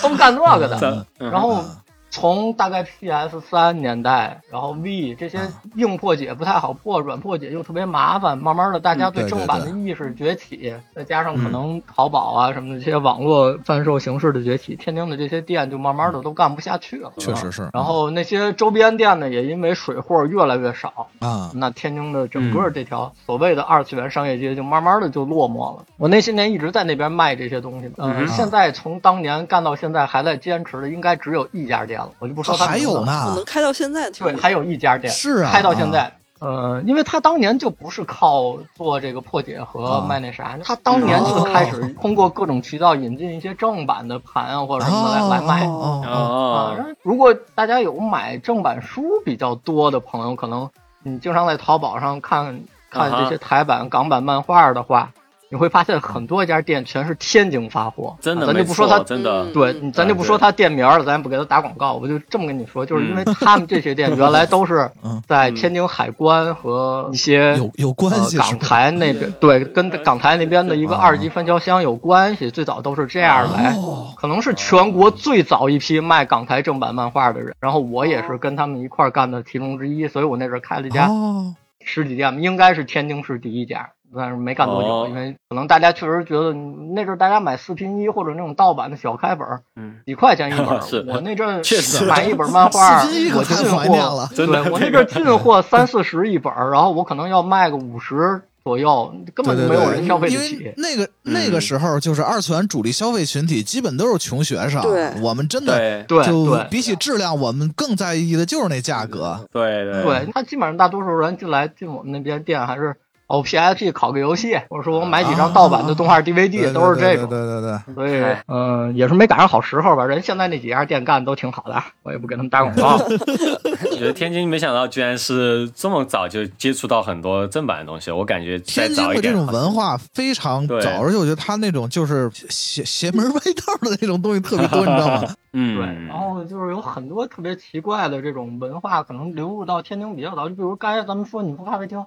[0.02, 1.06] 都干那个的。
[1.18, 1.62] 嗯然后
[2.10, 17.12] 从大概 PS 三年代，然后 V 这些啊硬破解不太好破，软破解又特别麻烦，慢慢的大家对正版的意识崛起，再加上可能淘宝啊什么的这些网络贩售形式的崛起，天津的这些店就慢慢的都干不下去了。
[17.18, 17.70] 确实是。
[17.72, 25.84] 然后那些周边店呢，也因为水货越来越少，啊，那天津的整个这条所谓的二次元商业街就慢慢的就落寞了。
[25.96, 32.94] 我那些年一直在那边卖这些东西，呃，嗯现在从当年干到现在还在坚持的，应该只有一家店了，我就不说它名字了。
[32.94, 36.12] 还有呢能，开到现在，对，还有一家店是啊开到现在。
[36.40, 45.66] 呃，因为他当年就不是靠做这个破解和啊卖那啥，他当年就开始通过各种渠道引进一些正版的盘啊或者什么的来、来卖。
[45.68, 50.70] 啊如果大家有买正版书比较多的朋友，可能
[51.02, 55.12] 你经常在淘宝上看看这些台版、港版漫画的话，
[55.50, 58.16] 你会发现很多家店全是天津发货。
[58.20, 83.90] 真的啊咱，就不说他真的嗯对，你咱就不说他店名了，咱也不给他打广告，我就这么跟你说，就是因为他们这些店 原来都是嗯在天津海关和一些有有关系呃、港台那边，对，跟港台那边的一个二级分销商有关系，最早都是这样来，哦可能是全国最早一批卖港台正版漫画的人，然后我也是跟他们一块干的其中之一，所以我那阵儿开了一家哦，实体店，应该是天津市第一家。
[84.14, 91.04] 但是没干多久，哦因为可能大家确实觉得那阵儿大家买四拼一或者那种盗版的小开本儿，嗯，几块钱一本儿 是。
[91.08, 100.74] 我那阵确实买一本漫画，四拼一可我进太怀念货了，对我那阵儿进货三四十一本儿，然后我可能要卖个五十左右，根本就没有对对对，人消费因为得起。
[100.76, 109.46] 那个那个时候，就是二次元主力消费群体基本都是穷学生，对我们真的对对就比起质量，我们更在意的就是那价格。
[109.52, 112.94] 对对对他基本上大多数人进来进我们那边店还是
[113.30, 117.28] 哦 PSP 考个游戏，或者说我买几张盗版的动画 DVD，、对都是这种。
[117.28, 120.04] 对对对对对，所以，嗯、也是没赶上好时候吧。
[120.04, 122.96] 人现在那几家店干的都挺好的，我也不给他们打广告。
[122.96, 135.22] 我 觉得天津没想到居然是这么早就接触到很多正版的东西，我感觉再天津早一点的这种文化非常对早，而且我觉得他那种就是邪邪门歪道的那种东西特别多，你知道吗？
[135.52, 140.48] 嗯对，嗯，然后就是有很多特别奇怪的这种文化，可能流入到天津比较早。
[140.48, 142.04] 就比如刚才咱们说你不咖啡厅，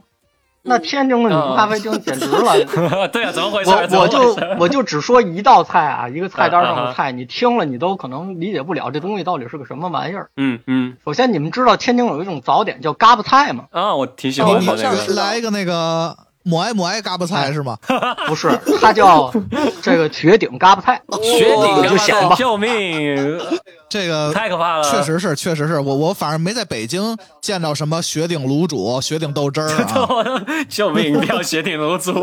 [0.63, 2.53] 那天津的咖啡厅简直了。
[3.11, 3.69] 对啊，怎么回事？
[3.69, 10.29] 我我就我就只说一道菜啊，一个菜单上的菜，你听了你都可能理解不了这东西到底是个什么玩意儿。
[10.37, 13.65] 嗯嗯首先，你们知道天津有一种早点叫嘎巴菜吗？
[13.71, 17.77] 啊，我挺喜哦欢你来一个那个抹爱抹爱嘎巴菜是吗？
[18.27, 18.49] 不是，
[18.81, 19.33] 它叫
[19.81, 21.01] 这个绝顶嘎巴菜。
[21.23, 23.39] 雪顶就想吧救命！
[23.89, 30.43] 这个 太可怕了，确实是，确实是我我反正没在北京见到什么雪顶卤煮、雪顶豆汁儿啊。
[30.67, 31.13] 救命！
[31.19, 32.13] 不要雪顶卤煮。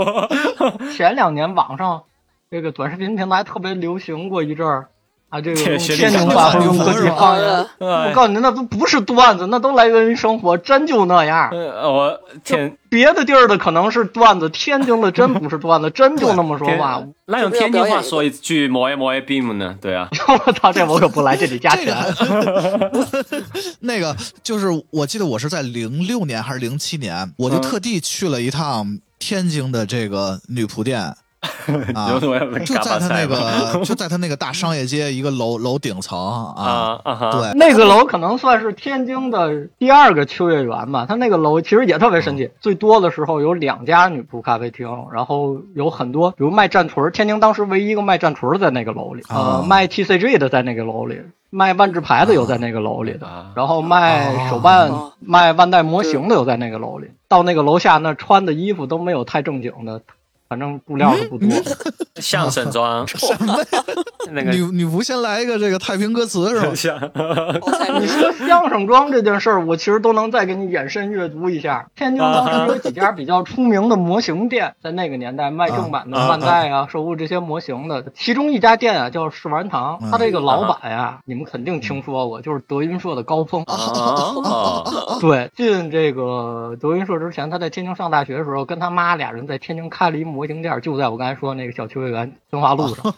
[0.93, 2.03] 前两年网上
[2.51, 4.89] 这个短视频平台特别流行过一阵儿
[5.31, 6.77] 啊，这个天津学话和用。
[6.77, 6.85] 我
[7.79, 11.49] 我告诉你，那都不是段子，那都来源于生活，真就那样。
[11.53, 16.97] 呃，我天，别的地儿的可能是段子，天津的真不是段子，真就那么说话。
[16.97, 19.77] 天那用天津话说一句“摩耶摩耶 beam” 呢？
[19.81, 20.09] 对啊，
[20.47, 21.97] 我操，这我可不来，这里加钱。
[23.81, 31.15] 那个就是我记得我是在零六年还是零七年，我就嗯特地去了一趟天津的这个女仆店。
[31.95, 36.19] 啊就在他那个就在他那个大商业街一个楼楼顶层
[36.55, 37.01] 啊，
[37.33, 41.07] 对，那个楼可能算是天津的第二个秋叶原吧。
[41.09, 57.11] 他那个楼其实也特别神奇，最多的时候有两家女仆咖啡厅，然后有很多，比如卖战锤，天津当时唯一一个卖战锤的在那个楼里，啊呃，卖 TCG 的在那个楼里，卖万智牌的有在那个楼里的，啊然后卖手办、啊卖万代模型的有在那个楼里。
[57.29, 60.03] 到那个楼下那穿的衣服都没有太正经的，
[60.51, 61.49] 反正布料是不多。
[62.21, 63.57] 相声装 什么，
[64.33, 66.75] 那个女女仆先来一个这个太平歌词是吧？
[66.75, 71.87] 像你说相声装这件事儿，我其实都能再给你延伸阅读一下。
[71.95, 78.05] 天津当时有几家比较出名的模型店，在那个年代卖正版的啊万代啊、售后这些模型的。
[78.13, 83.63] 其中一家店啊叫世玩堂，他这个老板呀，你们肯定听说过，就是德云社的高峰。
[83.69, 93.05] 哦，对，进这个德云社之前，他在天津上大学的时候，跟他妈俩人在天津开了一模型店，就在我刚才说那个小秋叶原新华路上。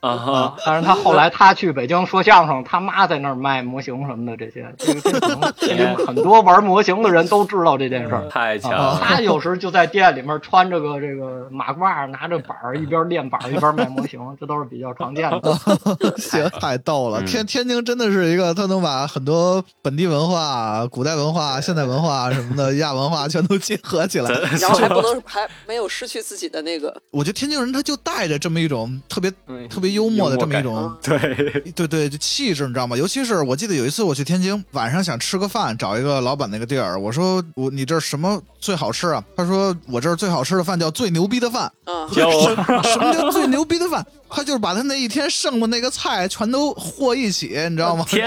[0.00, 8.26] 啊哈，但是他后来他去北京说相声，他妈在那儿卖模型什么的这些，这个这可能 天津很多玩模型的人都知道这件事儿。
[8.30, 15.54] 太强啊，了，他有时就在店里面穿着个这个马褂，拿着板儿，一边练板儿一边卖模型，这都是比较常见的。
[16.16, 17.20] 行，太逗了！
[17.20, 24.30] 嗯天天津真的是一个，他能把很多本地文化、古代文化、现代文化什么的亚文化全都结合起来。
[24.58, 31.18] 然后还不能还没有失去自己的那个，我觉得天津人他就带着这么一种特别嗯特别幽默的这么一种啊对，
[31.74, 32.96] 对对，就气质，你知道吗？
[32.96, 39.22] 尤其是我记得有一次我去天津，晚上想吃个饭，找一个老板那个地儿，我说我你这儿什么最好吃啊？
[39.36, 41.70] 他说我这儿最好吃的饭叫最牛逼的饭。
[41.84, 42.30] 啊，就
[42.84, 44.04] 什么叫最牛逼的饭？
[44.32, 48.04] 他就是把他那一天剩的那个菜全都和一起，你知道吗？
[48.10, 48.22] 给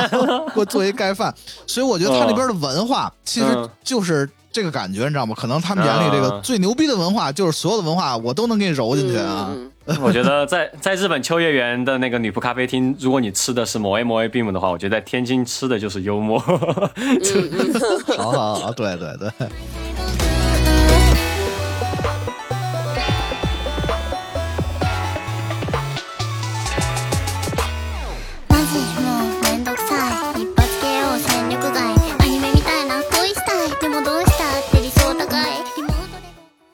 [0.56, 1.34] 我做一盖饭。
[1.66, 5.36] 所以我觉得他那边的文化其实嗯就是这个感觉，你知道吗？
[5.38, 9.50] 可能他们眼里这个嗯最牛逼的文化就是所有的文化我都能给你揉进去啊。
[9.50, 9.70] 嗯
[10.02, 16.40] 我觉得在在日本秋叶原的那个女仆咖啡厅，如果你吃的是摩 A 摩 A beam 的话，我觉得在天津吃的就是幽默。
[18.16, 19.30] 好好好，对对对。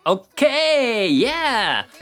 [0.10, 1.32] OK，耶、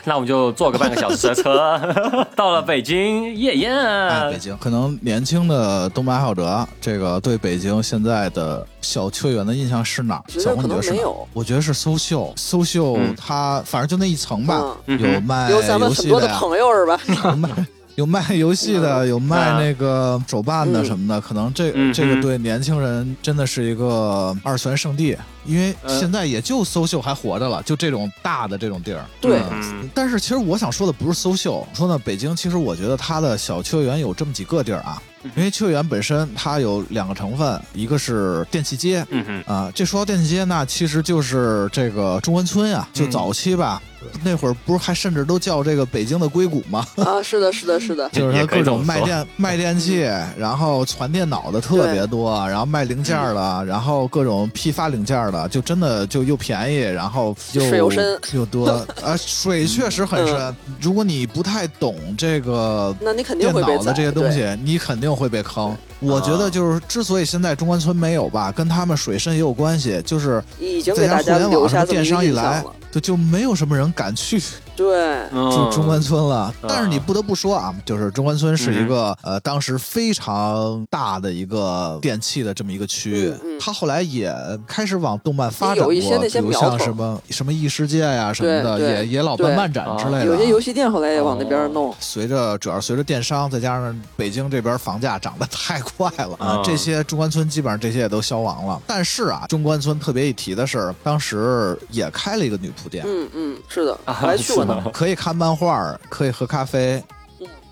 [0.05, 1.77] 那我们就坐个半个小时的车，
[2.37, 11.27] 到了北京，耶耶、哎，北京可能年轻的东北爱好者，这个对北京现在的小秋园的印象是哪小红，你觉得是哪没有？
[11.33, 13.13] 我觉得是搜秀，搜秀嗯。
[13.17, 15.13] 它反正就那一层吧，嗯。
[15.13, 16.97] 有卖有咱们游戏很多的，朋友是吧？
[17.27, 17.49] 有卖
[17.95, 20.85] 有卖游戏的，有卖那个手办的嗯。
[20.85, 25.17] 什么的，可能这嗯这个嗯对年轻人真的是一个二次元圣地，
[25.47, 25.99] 因为嗯。
[25.99, 29.03] 现在也就搜秀还活着了，就这种大的这种地儿。
[29.19, 29.41] 对。
[29.51, 29.89] 嗯。
[29.95, 35.01] 但是其实我想说的不是搜秀，说呢，北京其实我觉得它的小秋叶原有这么几个地儿啊，
[35.35, 39.05] 因为秋叶原本身它有两个成分，一个是电器街。
[39.09, 43.81] 嗯哼，啊，这说到电器街那，其实就是这个中关村呀、就早期吧，
[44.23, 46.85] 那会儿不是还甚至都叫这个北京的硅谷吗？
[46.97, 50.01] 啊，是的，是的，是的， 就是各种卖电卖电器，
[50.37, 58.67] 然后传电脑的特别多，然后卖零件儿的，然后各种批发零件儿的，就真的就又便宜，然后又水又深 又多
[59.03, 60.55] 啊，水确实很深。
[60.81, 65.75] 如果你不太懂这个那你肯定会被宰电脑的这些东西，你肯定会被坑。
[65.99, 74.39] 我觉得就是之所以现在中关村没有吧，跟他们水深也有关系，就是已经再加给大家互联网电商一来就就没有什么人敢去
[74.77, 74.95] 对，
[75.33, 75.51] 嗯。
[75.51, 76.53] 就中关村了。
[76.61, 83.59] 嗯但是你不得不说啊，就是中关村是一个、呃当时非常大的一个电器的这么一个区域嗯，嗯。
[83.59, 84.31] 它后来也
[84.67, 90.23] 开始往动漫发展过，有一些那些比如像什么什么异世界呀、什么的，也也老办漫展之类的啊。
[90.25, 91.67] 有些游戏店后来也往那边哦。
[91.73, 91.95] 弄。
[91.99, 96.63] 随着主要随着电商，再加上北京这边房价涨得太快了啊，嗯。
[96.63, 98.79] 这些中关村基本上这些也都消亡了。
[98.85, 107.03] 但是啊，中关村特别一提的是，当时也开了一个女仆店，嗯嗯，是的，还去过 可以看漫画，可以喝咖啡。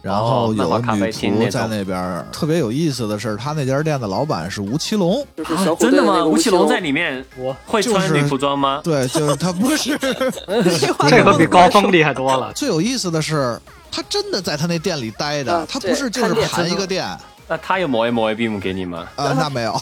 [0.01, 5.25] 然后有女仆在那边儿，特别有意思的是，他那家店的老板是吴奇隆，
[5.79, 6.23] 真的吗？
[6.23, 8.81] 吴奇隆在里面，我会穿女仆装吗？
[8.83, 9.97] 对，就是他不是。
[11.09, 12.53] 这个比高峰厉害多了。
[12.53, 13.59] 最有意思的是，
[13.91, 19.07] 他真的在他那店里待着啊，他不是就是盘一个店啊、那他有摩 A 摩 A beam 给你吗？
[19.15, 19.81] 啊那没有。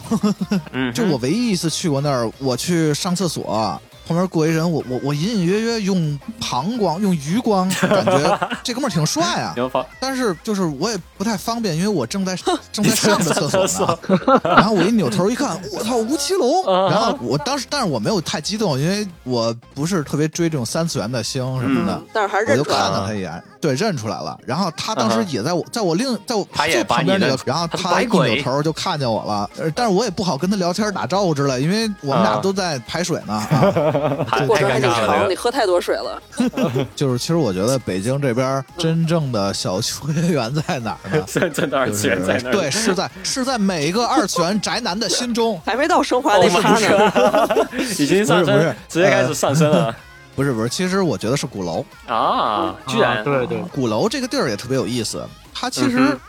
[0.72, 9.54] 嗯，就我唯一一次去过那儿，我去上厕所，旁边过一人，我我我隐隐约约用膀胱、用余光，感觉 这哥们儿挺帅啊。
[9.98, 12.36] 但是就是我也不太方便，因为我正在
[12.72, 14.40] 正在上着厕所呢。
[14.44, 16.64] 然后我一扭头一看，我操，吴奇隆！
[16.64, 21.94] 啊然后我当时，但是我没有太激动，因为我不是特别追这种三次元的星什么的。
[21.94, 22.78] 嗯，但是还是我就看。
[22.90, 24.38] 了他一眼，对，认出来了。
[24.44, 29.48] 然后他当时也在我，在我另在我他也就旁边那个然后他一扭头就看见我了。
[29.58, 33.32] 呃，但是我也不好跟他聊天打招呼之类，因为我们俩啊都在排水呢。
[33.32, 33.72] 啊，
[34.28, 36.22] 太过程还挺太尴尬了，长，你喝太多水了。
[36.94, 41.24] 就是其实我觉得北京这边真正的小秋叶原在哪儿呢？
[41.26, 42.52] 真真的二次元在那儿。
[42.52, 45.58] 对，是在是在每一个二次元宅男的心中。
[45.64, 47.68] 还没到升华那 Oh 趴呢。
[47.98, 49.94] 已经上不是不是升，直接开始上升了
[50.34, 51.84] 不是不是，其实我觉得是鼓楼。
[52.06, 52.74] 啊！
[52.86, 56.20] 居然啊对对，鼓楼这个地儿也特别有意思，它其实，嗯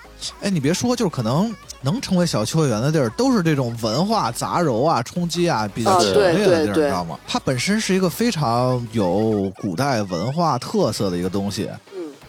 [0.41, 7.19] 哎，你别说，就是可能能成为小秋叶原的地儿，都是这种文化杂糅啊、冲击啊比较强烈的地儿，你知道吗？
[7.27, 11.69] 它本身是一个非常有古代文化特色的一个东西。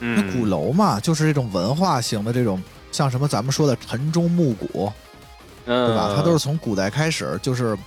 [0.01, 2.62] 嗯，那嗯，鼓楼嘛，就是这种文化型的这种，
[2.93, 4.93] 像什么咱们说的晨钟暮鼓，
[5.64, 6.12] 对对吧？
[6.14, 7.79] 它都是从古代开始，就是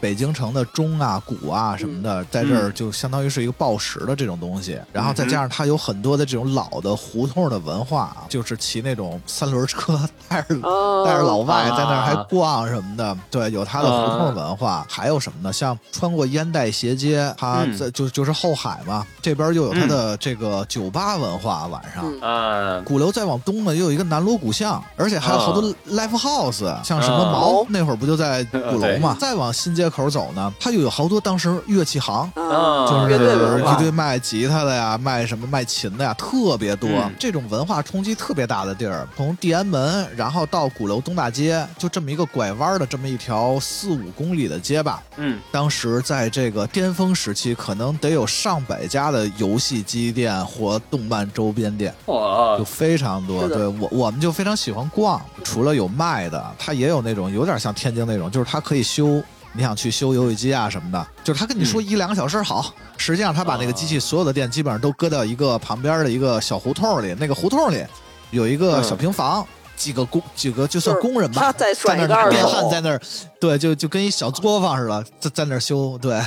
[0.00, 4.78] 北京城的钟啊、鼓啊什么的，在这儿就相当于是一个报时的这种东西。
[4.92, 14.86] 然后再加上它有很多的这种老的胡同的文化，啊就是骑那种三轮车，带着哦，带着老外啊在那儿还逛什么的，对，有它的胡同文化。
[14.88, 15.52] 还有什么呢？
[15.52, 17.78] 像穿过烟袋斜街，它嗯。
[17.78, 22.84] 在就就是后海嘛，这边又有它的这个酒吧文化，晚上。
[22.84, 27.32] 鼓楼再往东呢，又有一个南锣鼓巷，而且还有好多 live house，、像什么啊。
[27.32, 29.16] 毛、那会儿不就在鼓楼嘛？
[29.20, 32.30] 再往新街街口走呢，它又有好多当时乐器行。
[32.34, 36.88] 啊，就是一堆卖吉他的呀，卖什么卖琴的呀，特别多。
[36.90, 45.02] 嗯这种文化冲击特别大的地儿，从地安门，然后到鼓楼东大街，就这么一个拐弯的这么一条四五公里的街吧。
[45.16, 53.48] 嗯，当时在这个巅峰时期，可能得有上百家的游戏机店或动漫周边店，哇就，非常多。
[53.48, 59.22] 对我我们就非常喜欢逛，除了有卖的，它也有那种有点像天津那种，就是它可以修。
[59.52, 67.84] 你想去修游戏机啊什么的，就是他跟你说一两个小时好，实际上他把那个机器所有的电基本上都搁到一个旁边的一个小胡同里，那个胡同里
[68.30, 69.46] 有一个小平房，
[69.76, 73.00] 几个工几个就算工人吧，在那电焊在那儿，
[73.40, 76.20] 对，就就跟一小作坊似的，在在那儿修，对。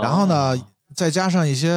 [0.00, 0.56] 然后呢，
[0.94, 1.70] 再加上一些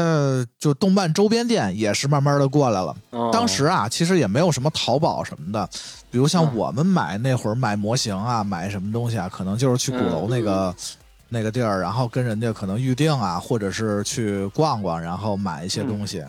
[0.60, 2.96] 就动漫周边店也是慢慢的过来了。
[3.12, 5.68] 哦当时啊，其实也没有什么淘宝什么的，
[6.12, 10.74] 比如像嗯我们买那会儿买模型啊，买什么东西啊，可能就是去鼓楼那个、
[11.30, 16.24] 那个地儿，然后跟人家可能预定啊，或者是去逛逛，然后买一些东西。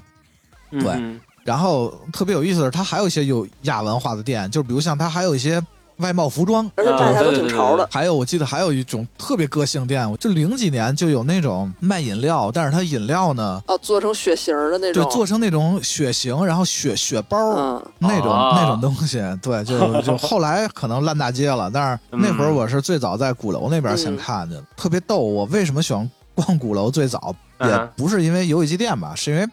[0.70, 5.62] 嗯对嗯然后特别有意思的是，它还有一些有亚文化的店，就比如像它还有一些
[5.98, 7.88] 外贸服装，而且卖起来都挺潮的。
[7.90, 25.18] 还有，我记得还有一种特别个性店，就零几年就有那种卖饮料，但是它饮料呢，哦，做成血型的那种对，做成那种血型，然后血血包、嗯，那种、哦那种东西， 对，就就后来可能烂大街了，但是那会儿我是最早在鼓楼那边先嗯看见的，特别逗。
[25.18, 26.90] 我为什么喜欢逛鼓楼？
[26.90, 29.46] 最早也嗯不是因为游戏机店吧，是因为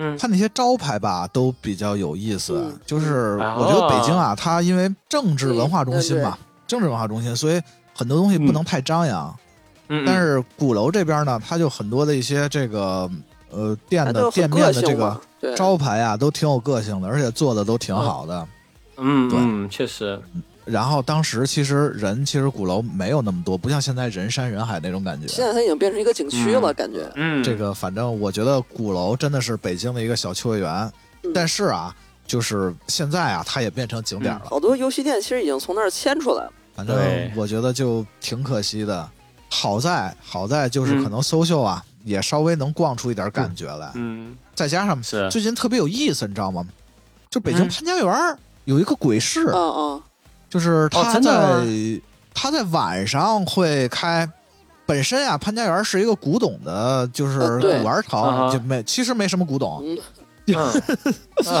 [0.00, 0.18] 嗯。
[0.18, 2.80] 它那些招牌吧都比较有意思，嗯。
[2.84, 3.54] 就是嗯。
[3.54, 6.36] 我觉得北京啊，它因为政治文化中心嘛，
[6.66, 7.62] 政治文化中心，所以
[7.94, 9.32] 很多东西不能太张扬。
[9.88, 13.10] 嗯，但是鼓楼这边呢，它就很多的一些这个
[13.50, 15.20] 呃店的店面的这个
[15.56, 18.46] 招牌啊，都挺有个性的，而且做的都挺好的。
[18.98, 20.20] 嗯对，确实，
[20.70, 25.26] 然后当时其实人其实鼓楼没有那么多，不像现在人山人海那种感觉。
[25.26, 27.12] 现在它已经变成一个景区了，嗯感觉。
[27.16, 30.70] 嗯，这个反正我觉得鼓楼真的是北京的一个小秋叶原，
[31.24, 31.94] 嗯但是啊，
[32.26, 34.42] 就是现在啊，它也变成景点了。
[34.44, 36.52] 好多游戏店其实已经从那儿迁出来了。
[36.74, 36.96] 反正
[37.36, 39.08] 我觉得就挺可惜的。
[39.48, 43.90] 好在好在就是嗯可能搜秀啊，也稍微能逛出一点感觉来。
[43.94, 46.64] 嗯再加上最近特别有意思，你知道吗？
[47.28, 50.02] 就北京嗯潘家园有一个鬼市，嗯嗯，
[50.50, 51.64] 就是他在、吗
[52.34, 54.28] 他在晚上会开。
[54.86, 59.96] 本身啊，潘家园是一个古董的，就是古玩城，啊就没其实没什么古董，嗯，
[60.48, 60.72] 嗯，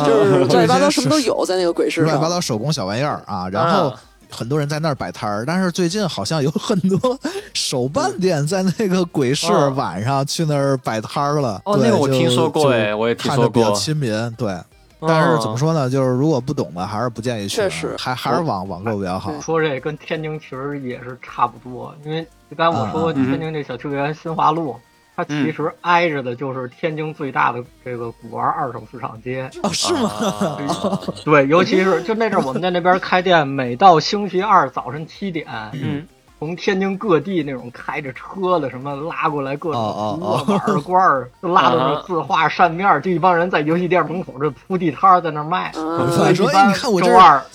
[0.04, 2.06] 就是嗯 乱七八糟什么都有在那个鬼市上。
[2.06, 3.48] 乱七八糟手工小玩意儿啊。
[3.48, 4.00] 然后啊
[4.32, 7.16] 很多人在那儿摆摊儿，但是最近好像有很多
[7.54, 11.62] 手办店在那个鬼市哦晚上去那儿摆摊儿了。
[11.66, 12.64] 哦，那个我听说过
[12.96, 14.58] 我也听看着比较说过，亲民，对。
[15.00, 15.56] 但是怎么哦？
[15.56, 15.88] 说呢？
[15.88, 17.68] 就是如果不懂的，还是不建议去的。
[17.68, 19.32] 确实还还是网网购比较好。
[19.40, 24.76] 说这跟天津其实也是差不多，因为就刚才我说嗯天津这小秋园新华路，
[25.16, 29.50] 它其实挨着的就是天津最大的这个古玩二手市场街。
[29.62, 30.10] 哦，是吗？
[30.68, 36.06] 啊对，尤其是就那阵儿我们在那边开店，每到星期二早晨七点，嗯，
[36.40, 45.70] 从天津各地那种开着车的什么拉过来各种哦壶啊、碗儿、罐儿，就拉到那字画扇面儿，就一帮人在游戏店门口这铺地摊儿在那卖。
[45.76, 46.10] 嗯。
[46.16, 47.12] 突然说，哎，你看我这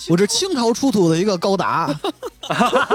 [0.10, 1.90] 我这清朝出土的一个高达，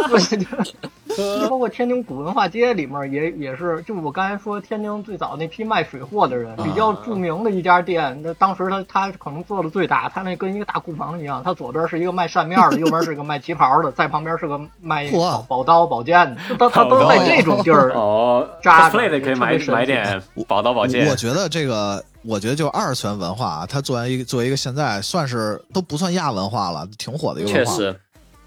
[0.08, 0.46] 对，
[1.48, 17.92] 包括天津古文化街里面也也是，就我刚才说天津最早那批卖水货的人，比较著名的一家店，那当时他他可能做的最大，他那跟一个大库房一样，他左边是一个卖扇面的，右边是个卖旗袍的，在旁边是个卖嚯宝宝刀宝剑的，他他都在这种地儿。
[17.92, 27.72] 哦扎着，cosplay 的可以买买点宝刀宝剑我，觉得这个，我觉得就二次元文化啊，它作为一个作为一个现在算是都不算亚文化了，挺火的一个文化。
[27.72, 27.96] 确实，嗯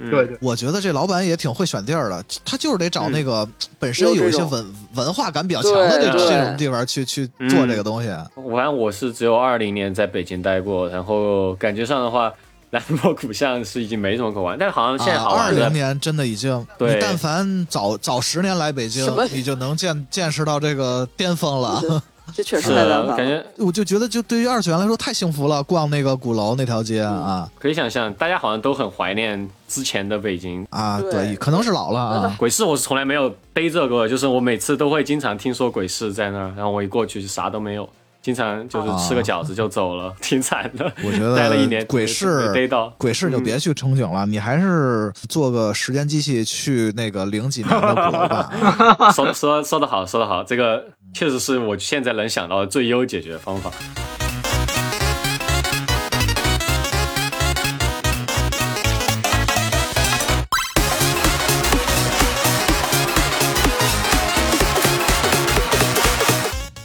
[0.10, 3.48] 对对，我觉得这老板也挺会选地儿的，他就是得找那个
[3.80, 8.10] 本身有一些文文化感比较强的这这种地方去去做这个东西。
[8.36, 12.32] 我反正我是只有二零年在北京待过，然后感觉上的话，
[12.70, 16.96] 南锣鼓巷是已经没什么可玩，但是好像现在好玩的零年真的已经，对。
[16.96, 21.82] 你但凡早早十年来北京，你就能见见识到这个巅峰了。
[22.34, 23.16] 这确实是没办法。
[23.18, 30.66] 感觉我就觉得，就对于二次元来说太幸福了，逛那个鼓楼那条街啊可以想象，大家好像都很怀念之前的北京。
[30.70, 32.36] 啊，对对，可能是老了啊。
[32.38, 37.88] 鬼市我是从来没有背着过，就是我每次都会经常听说鬼市在那儿，然后我一过去就啥都没有，
[38.24, 40.92] 经常就是吃个饺子就走了， 挺惨的。
[41.04, 42.90] 我觉得待了一年，鬼市没逮到。
[42.98, 49.12] 鬼市就别去憧憬了，你还是做个时间机器去那个零几年的鼓楼吧。
[49.12, 53.70] 说说说的好，说的好，这个确实是我现在能想到的最优解决方法。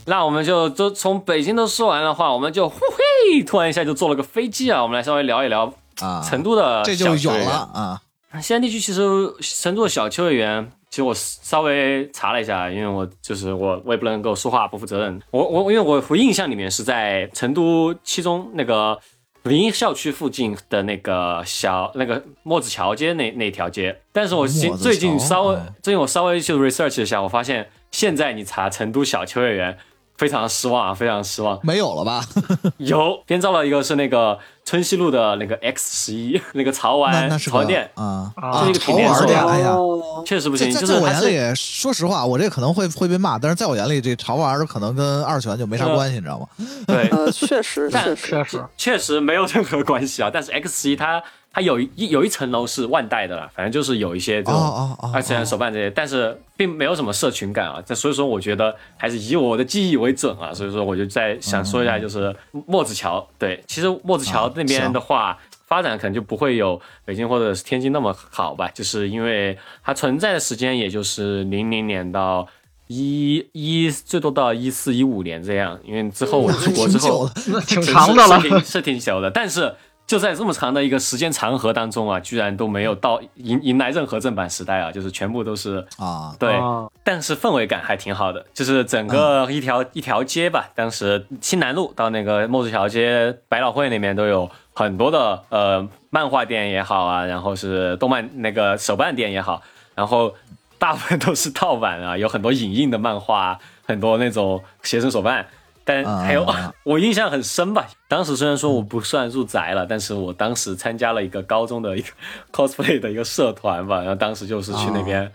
[0.09, 8.01] 那我们就都从北京都说完的话，我们就呼嘿，突然一下就坐了个飞机啊，我们来稍微聊一聊啊，成都的这就远小球员了啊。
[8.41, 9.03] 西安地区其实
[9.41, 15.21] 成都的小秋叶原，其实我稍微查了一下，因为我就是我我也不能够说话不负责任。
[15.31, 18.99] 我我因为我我印象里面是在成都七中那个
[19.43, 29.77] 临校区附近的那个小那个墨子桥街那那条街，但是我近最近稍微哎最近我稍微就 research 一下，我发现现在你查成都小球员。
[30.19, 31.59] 非常失望啊，非常失望。
[31.63, 32.23] 没有了吧？
[32.79, 39.71] 有编造了一个是那个春熙路的那个 X 十一 那个潮玩潮店，啊啊是一个潮玩店，哎呀。
[39.71, 39.95] 哦
[40.27, 46.47] 确实不行，在在就是在我眼里，说实话，我这可能会会被骂，但是在我眼里，这潮玩儿可能跟二次元就没啥呃关系，你知道吗？
[46.87, 50.29] 对，呃，确实但确实，确实，确实没有任何关系啊。
[50.33, 51.23] 但是 X 十一它
[51.59, 57.83] 它有一有一层楼是万代的了，反正就是有一些这哦种二次元手办这些，但是并没有什么社群感啊。
[57.85, 60.55] 这所以说，我觉得还是以我的记忆为准啊。
[60.55, 63.29] 所以说，我就在想说一下，就是墨子桥。
[63.37, 65.37] 对，其实墨子桥啊那边的话。
[65.67, 72.49] 发展可能就不会有北京或者是天津那么好吧，就是因为它存在的时间也就是零零年到
[72.87, 78.49] 一一最多到一四一五年这样，因为之后我出国之后，嗯挺长的了是。
[78.49, 79.75] 挺是挺久的，但是
[80.09, 99.61] 就在这么长的一个时间长河当中啊，居然都没有到迎迎来任何正版时代啊，就是全部都是啊，对，啊但是氛围感还挺好的，就是整个一条、一条街吧，当时新南路到那个墨子桥街百老汇那边都有很多的呃漫画店也好啊，然后是动漫那个手办店也好，
[99.95, 100.35] 然后
[100.79, 105.47] 大部分都是盗版啊，有很多影印的漫画，很多那种写生手办。
[105.89, 107.87] 但还有，啊 我印象很深吧。
[108.09, 112.09] 当时虽然说我不算入宅了，但是我当时参加了一个高中的一个
[112.53, 115.33] cosplay 的一个社团吧，然后当时就是去那边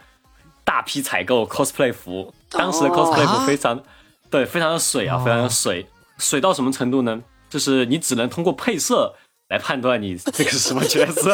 [0.63, 2.31] 大批采购 cosplay 服。
[2.51, 3.81] 当时的 cosplay 服非常，
[4.29, 5.87] 对，非常的水啊，非常的水，
[6.19, 7.19] 水到什么程度呢？
[7.49, 9.11] 就是你只能通过配色
[9.49, 11.31] 来判断你这个是什么角色。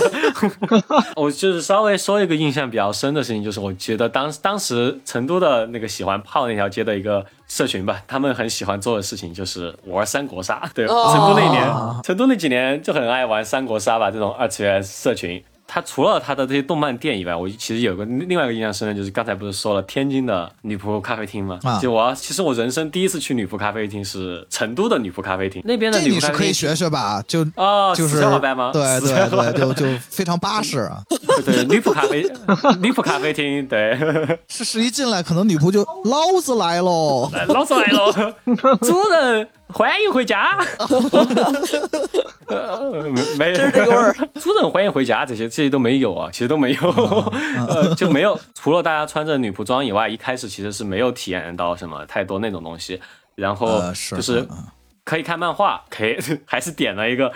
[1.15, 10.69] 我就是稍微说一个印象比较深的事情，就是我觉得当当时成都的那个喜欢泡那条街的一个社群吧，他们很喜欢做的事情就是玩三国杀。
[10.73, 15.41] 对，哦成都那年，成都那几年就很爱玩三国杀吧，这种二次元社群。
[15.71, 21.59] 它除了它的这些动漫店以外，我其实有个另外一个印象深的，就是刚才不是说了天津的女仆咖啡厅吗？
[21.63, 27.23] 啊就我其实我人生第一次去女仆咖啡厅是成都的女仆咖啡厅，那边的这你是可以女仆咖啡厅学学吧？
[27.27, 28.71] 就啊，就是小伙伴吗？
[28.73, 31.03] 对对对，就就非常巴适啊！
[31.45, 32.23] 对对，女仆咖啡，
[32.81, 33.95] 女仆咖啡厅，对，
[34.47, 38.35] 是是一进来，可能女仆就老子来喽， 老子来了，
[38.81, 40.57] 主人欢迎回家。
[42.47, 43.03] 呃
[43.37, 44.13] 没，真是这个味儿。
[44.41, 46.89] 主人欢迎回家，这些这些都没有啊， 其实都没有，
[47.67, 48.39] 呃，就没有。
[48.55, 52.99] 除了大家穿着女仆装以外，一开始其实是没有体验到什么太多那种东西。
[53.35, 54.49] 然后就是嗯
[55.05, 57.31] 可以看漫画，可以还是点了一个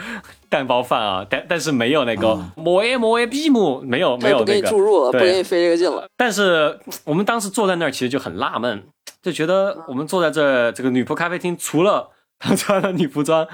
[0.50, 6.06] 蛋包饭啊，但但是没有那个摩耶摩耶闭幕，没有没有那个你注入了，不给你费这个劲了。
[6.18, 8.84] 但是我们当时坐在那儿，其实就很纳闷，
[9.22, 12.10] 就觉得我们坐在这儿这个女仆咖啡厅，除了
[12.50, 13.48] 她穿了女仆装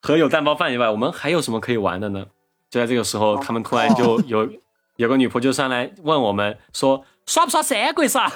[0.00, 2.24] 和有蛋包饭以外，我们还有什么可以玩的呢？
[2.70, 4.48] 就在这个时候，他们突然就有
[4.96, 8.28] 有个女仆就上来问我们说：“耍不耍三国杀？”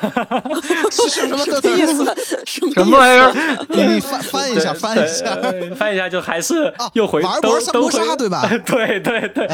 [0.91, 2.45] 是什么什么意思？
[2.45, 3.33] 什么玩意儿？
[3.71, 9.49] 你你翻翻一下，翻一下对翻一下就还是又回玩都玩三国都回杀对吧对对对，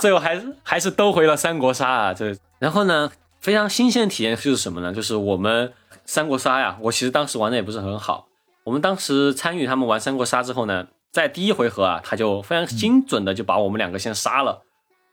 [0.00, 2.14] 最后还是还是都回了三国杀啊。
[2.14, 3.10] 这然后呢，
[3.40, 4.92] 非常新鲜的体验就是什么呢？
[4.92, 5.72] 就是我们
[6.04, 8.26] 三国杀呀，我其实当时玩的也不是很好。
[8.64, 14.62] 我们当时参与他们玩三国杀之后呢，在第一回合啊，他就非常精准的就把我们两个先杀了，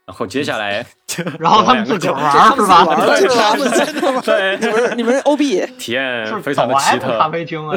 [0.06, 0.86] 然后接下来
[1.39, 2.86] 然后他们自己我玩是吧？
[2.86, 4.22] 玩是吧？
[4.24, 7.32] 对 你们你们是 OB 体验是非常的奇特咖特。
[7.32, 7.76] 啡厅啊，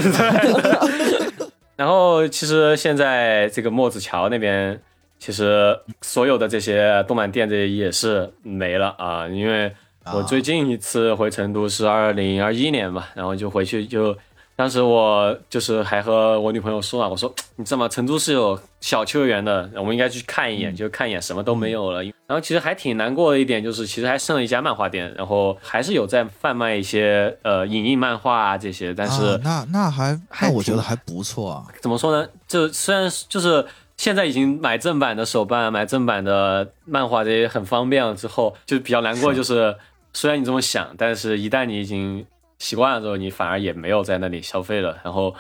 [1.77, 4.79] 然后其实现在这个墨子桥那边，
[5.19, 9.75] 其实所有的这些动漫店这些也是没了啊，因为
[10.13, 14.15] 我最近一次回成都是二零二一年吧，然后就回去就。
[14.55, 17.89] 当时我就是还和我女朋友说啊，我说 你知道吗？
[17.89, 22.03] 成都是有小秋园的，我们应该去看一眼，就看一眼，什么都没有了。
[22.05, 31.65] 然后其实还挺难过的一点就是，其实还剩了一家漫画店，然后还是有在贩卖一些呃影印漫画啊这些，但是、啊那那还还那我觉得还不错啊。
[31.81, 32.29] 怎么说呢？
[32.47, 33.65] 就虽然就是
[33.97, 39.33] 现在已经买正版的手办、买正版的漫画这些很方便了之后，就比较难过。
[39.33, 39.75] 就是
[40.13, 42.25] 虽然你这么想，但是一旦你已经
[42.63, 45.35] 习惯了之后，你反而也没有在那里消费了，然后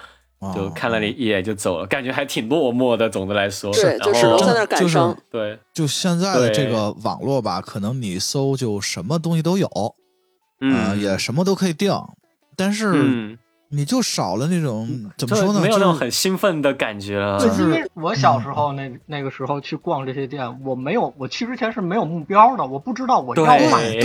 [0.54, 3.08] 就看了你一眼就走了，感觉还挺落寞的。
[3.08, 5.16] 总的来说，对，就只能后在那儿感就是伤。
[5.30, 11.94] 对，就现在的这个网络吧，可能你搜就什么东西都有，啊，嗯，也什么都可以订。
[12.56, 13.38] 但是嗯
[13.74, 15.60] 你就少了那种怎么说呢？
[15.60, 23.98] 没有那种很兴奋的感觉就是因为我小时候那那个时候去逛这些店，我没有，我去之前是没有目标的，我不知道我要买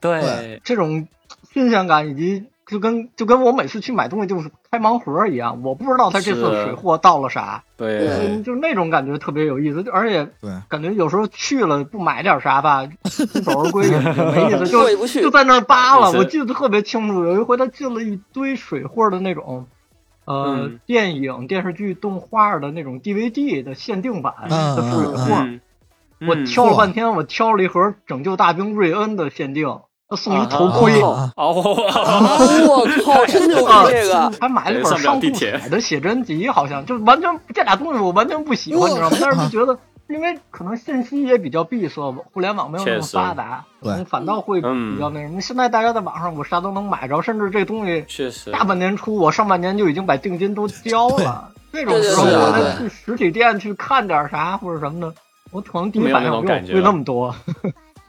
[0.00, 1.08] 对，这种
[1.52, 16.12] 新鲜感，以及就跟就跟我每次去买东西就是开盲盒一样，我不知道他这次水货到了啥，对，嗯，就那种感觉特别有意思，就而且对感觉有时候去了不买点啥吧，不走而归也也没意思， 就就在那儿扒了。
[16.12, 19.66] 我记得特别清楚，有一回他进了一堆水货的那种。
[20.24, 25.60] 呃，嗯电影、电视剧、动画的那种 DVD 的限定版嗯的水货，嗯，
[26.28, 29.80] 我嗯挑了半天，我挑了一盒《拯救大兵瑞恩》的限定，他
[30.16, 34.32] 送一头啊盔，啊哦， 我靠，真牛逼这个！
[34.40, 39.16] 还买了一本上地铁彩的写真集，好像就完全这俩东西我完全不喜欢，你知道吗？
[39.20, 45.40] 但是就觉得，因为可能信息也比较闭塞，互联网没有那么发达，可能对反倒会比较那什么。
[45.40, 51.50] 现在大家在网上我啥都能买着，甚至这东西确实，大半年出，我上半年就已经把定金都交了。
[51.72, 55.14] 这种时候我再对去实体店去看点啥或者什么的，
[55.52, 57.34] 我可能第一反应没有那种感觉贵那么多，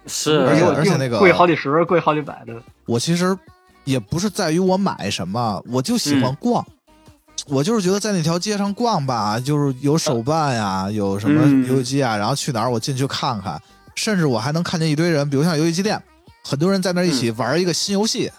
[0.06, 2.54] 是，而且而且那个贵好几十、贵好几百的。
[2.86, 3.38] 我其实
[3.84, 6.66] 也不是在于我买什么，我就喜欢逛。
[7.48, 11.68] 我就是觉得在那条街上逛吧，就是有手办呀，有什么嗯。
[11.68, 13.62] 游戏机啊，然后去哪儿我进去看看，
[13.96, 16.02] 甚至我还能看见一堆人，比如像游戏机店，
[16.44, 18.32] 很多人在那儿一起玩一个新游戏，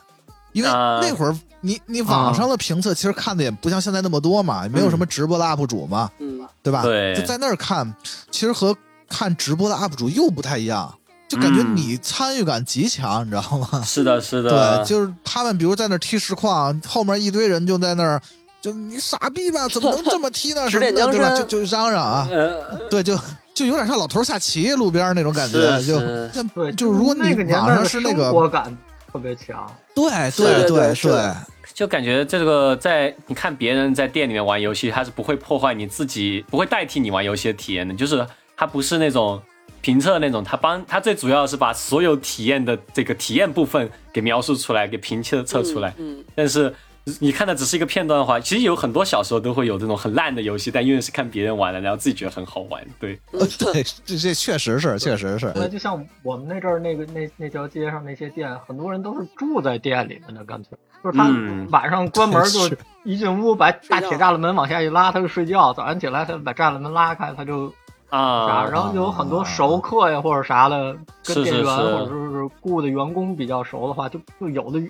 [0.53, 6.83] 因为啊那会儿你你网上的评测其实看的也不像现在那么多嘛，也没有什么直播的 UP 主嘛，嗯，对吧？
[6.83, 7.15] 对。
[7.15, 7.95] 就在那儿看，
[8.31, 8.75] 其实和
[9.09, 10.95] 看直播的 UP 主又不太一样，
[11.29, 11.77] 就感觉嗯。
[11.77, 13.83] 你参与感极强，你知道吗？
[13.85, 18.21] 是的，是的，对，就是他们，比如在那踢实况，后面一堆人就在那儿，
[18.61, 20.69] 就你傻逼吧， 怎么能这么踢呢？
[20.71, 21.31] 什么的，指点江对吧？
[21.37, 23.19] 就就嚷嚷啊，呃，对，就
[23.55, 25.87] 就有点像老头下棋路边那种感觉，是
[26.33, 28.77] 就就如果你那个年网代的上是那个生活感
[29.13, 31.33] 特别强，对对对对。
[31.73, 38.25] 就感觉这个在你看别人在店里面玩游戏，他是不会破坏你自己，不会代替你玩游戏的体验的，就是
[38.57, 39.43] 他不是那种
[39.81, 45.93] 评测那种，他帮他最主要的是把所有体验的这个体验部分给描述出来，给评测测出来。
[45.99, 46.75] 嗯，但是
[47.19, 52.83] 你看的只是一个片段的话，其实有很多小时候都会有这种很烂的游戏，但因为是看别人玩的，然后自己觉得很好玩。
[52.99, 60.79] 对，呃对， 这这确实是，确实是，那就像我们那阵儿那个那那条街上那些店，很多人都是住在店里面的，干脆。
[61.03, 61.69] 就是他嗯。
[61.71, 65.75] 晚上关门就 一进屋把大铁栅栏门往下一拉，他就睡觉。
[65.75, 67.71] 早上起来他把栅栏门拉开，他就
[68.15, 74.81] 啥，啊，然后就有很多熟客呀或者啥的，跟店员或者说是雇的员工比较熟的话，就就有的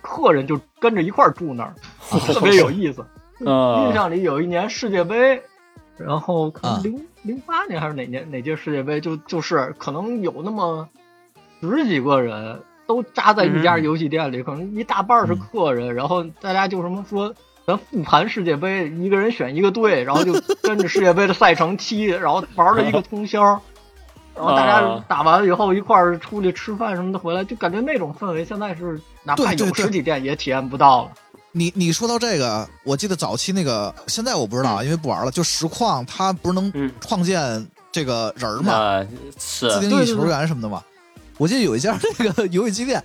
[0.00, 1.74] 客人就跟着一块儿住那儿，
[2.32, 3.04] 特别有意思。
[3.44, 5.42] 嗯 印象里有一年世界杯，
[5.96, 6.74] 然后可啊。
[6.74, 10.88] 能零零八年还是哪年哪届世界杯，就就是可能有那么
[11.60, 13.82] 十几个人都扎在一家嗯。
[13.82, 17.34] 游戏店里，可能一大半是客人，然后大家就什么说。
[17.66, 20.32] 咱复盘世界杯，一个人选一个队，然后就
[20.62, 23.42] 跟着世界杯的赛程踢，然后玩了一个通宵，
[24.34, 31.10] 然后大家啊打完了以后一块儿出去吃饭什么的，回来就感觉那种氛围，现在是哪怕有实体店也体验不到了。
[31.54, 35.30] 你你说到这个，我记得早期那个，现在我不知道，因为不玩了。
[35.30, 39.06] 就实况，它不是能嗯创建这个人儿嘛，
[39.36, 40.82] 自定义球员什么的嘛。
[41.36, 43.02] 我记得有一家那个游戏机店，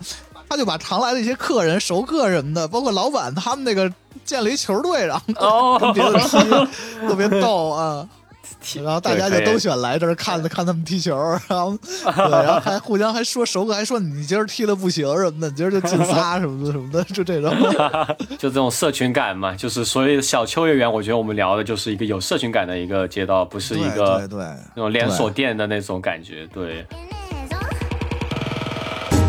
[0.49, 3.93] 他就把常来的一些客人、熟客什么的，包括老板他们那个
[4.25, 8.09] 建了一球队，然后哦跟别人踢，特别逗啊。
[8.85, 11.17] 然后大家就对可以都选来这儿看看他们踢球，
[11.49, 17.53] 然后 对，然后还互相还说熟客还说你今儿踢的不行什么的，你今儿就进仨什么的什么的，就这种。
[18.39, 24.39] 就这种社群感嘛，就是所谓的小秋叶原，我觉得我们聊的就是一个有社群感的一个街道，不是一对个对对，
[24.77, 26.47] 那种连锁店的那种感觉。
[26.53, 26.87] 对，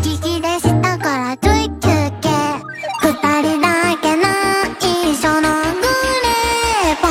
[0.00, 1.88] 息き出した からちょい休
[2.20, 2.28] 憩
[3.02, 3.12] 二
[3.42, 4.22] 人だけの
[4.78, 5.82] 一緒のグ
[6.22, 7.10] レーポン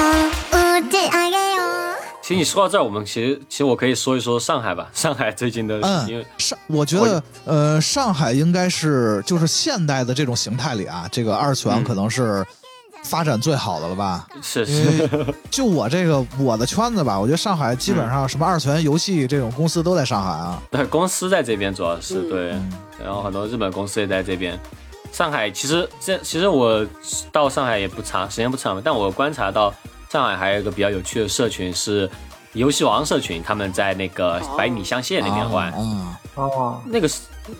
[0.51, 5.75] 打ち上げよう其实你说到这儿，我们其实其实我可以说一说上海吧， 上海最近的，
[6.07, 12.45] 因为嗯，上我觉得呃，上海应该是就是现代的这种形态里啊，这个二次元嗯可能是
[13.03, 14.25] 发展最好的了吧？
[14.41, 20.61] 是因是为 就我这个我的圈子吧，我觉得上海基本上什么二次元游戏这种公司都在上海啊。
[20.71, 22.55] 对公司在这边主要是嗯对，
[23.02, 24.58] 然后很多日本公司也在这边。
[25.10, 26.86] 上海其实这其实我
[27.32, 29.72] 到上海也不长，时间不长，但我观察到
[30.10, 32.08] 上海还有一个比较有趣的社群是
[32.52, 35.72] 游戏王社群，他们在那个百米香榭那边玩。
[35.76, 37.08] 嗯，哦，那个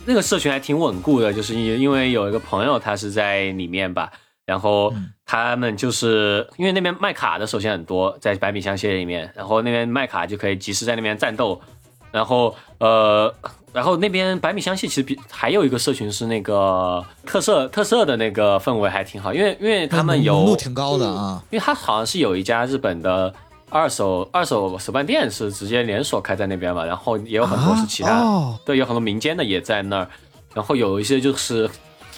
[0.05, 4.13] 那个社群还挺稳固的，就是因因为有一个朋友他是在里面吧，
[4.45, 4.93] 然后
[5.25, 11.59] 他们就是因为那边卖卡的首先很多，在百米香榭里面，然后那边卖卡就可以及时在那边战斗，
[12.11, 13.33] 然后呃，
[13.73, 21.43] 然后那边百米香系其实比还有一个社群是那个特色特色的那个氛围还挺好，因为因为他们有浓度挺高的啊。
[21.51, 23.33] 因为他好像是有一家日本的
[23.71, 30.09] 二手二手手办店是直接连锁开在那边嘛，然后也有很多是其他，啊哦对，有很多民间的也在那儿，
[30.55, 31.69] 然后有一些就是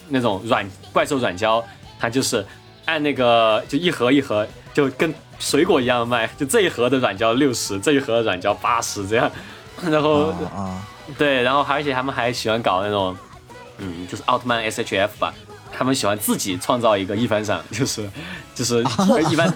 [0.09, 1.63] 那种软怪兽软胶，
[1.99, 2.47] 它就是
[2.85, 9.29] 按那个就一盒一盒就跟水果一样卖，就这一盒的软胶六十，这一盒的软胶八十这样，
[9.91, 13.17] 然后、啊啊，对，然后而且他们还喜欢搞那种，
[13.79, 15.33] 嗯，就是奥特曼 SHF 吧，
[15.73, 18.09] 他们喜欢自己创造一个一番赏，就是
[18.55, 18.85] 就是
[19.31, 19.53] 一般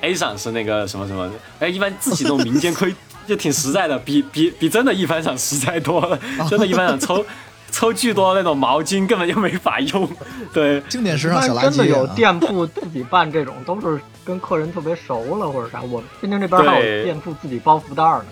[0.00, 2.94] A 赏是那个什么什么，哎，一般自己那种民间亏
[3.26, 6.18] 就挺实在的，比比比真的一番赏实在多了，
[6.48, 7.24] 真的一番赏抽
[7.70, 10.08] 抽巨多那种毛巾根本就没法用，
[10.54, 11.70] 对，经典时尚小垃圾、啊。
[11.70, 15.82] 真的有店铺自己办这种，都是跟客人特别熟了或者啥。
[15.82, 18.24] 我们天津这边还有店铺自己包福袋呢，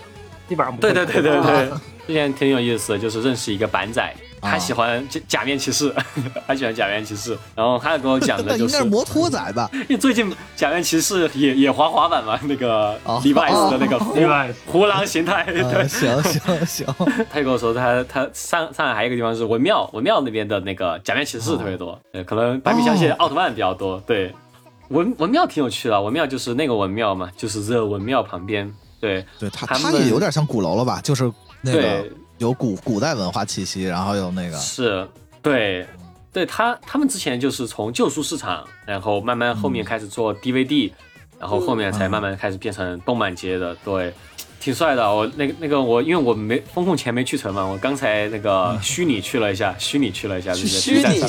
[0.48, 1.70] 基本上不会对对对对对，
[2.06, 5.92] 之前挺有意思的，就是认识一个板仔，他啊喜欢假假面骑士，
[6.46, 9.68] 他喜欢假面骑士，然后他跟我讲的 就是应该是摩托仔吧？
[9.74, 13.20] 因为最近假面骑士也也滑滑板嘛，那个哦。
[13.24, 15.44] Levi's 的那个胡 Levi's 胡狼形态。
[15.88, 16.86] 行行行，
[17.30, 24.32] 他就跟我说他他上上海还有一个地方是文庙，文庙那边的那个假面骑士特别多，对，可能百米香系哦奥特曼比较多，对。
[24.90, 28.72] 文文庙挺有趣的，文庙就是那个文庙嘛，就是热文庙旁边，
[29.06, 31.00] 对对他他他也有点像鼓楼了吧？
[31.00, 31.32] 就是
[31.62, 32.06] 那个
[32.38, 35.08] 有古古代文化气息，然后有那个是，
[35.40, 35.86] 对，
[36.32, 40.92] 对他他们之前就是从旧书市场，然后慢慢后面开始做 DVD，、
[41.38, 44.12] 然后后面才慢慢开始变成动漫街的，对，
[44.66, 45.14] 挺帅的。
[45.14, 51.28] 我那个那个我因为我没风控前没去成嘛，我刚才那个虚拟去了一下，虚拟去了一下，就是虚拟上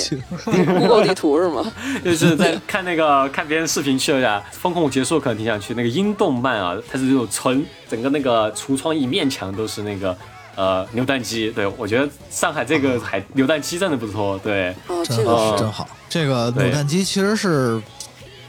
[0.80, 1.72] Google 地图是吗？
[2.04, 10.18] 就是在看那个看别人视频去了一下，风控结束可能挺想去那个英动漫啊，它是那种纯整个那个橱窗一面墙都是那个
[10.56, 14.72] 呃扭蛋机，对我觉得上海这个还扭蛋机真的不错，对。
[14.88, 15.88] 哦，这个是哦真好。
[16.10, 17.80] 这个对扭蛋机其实是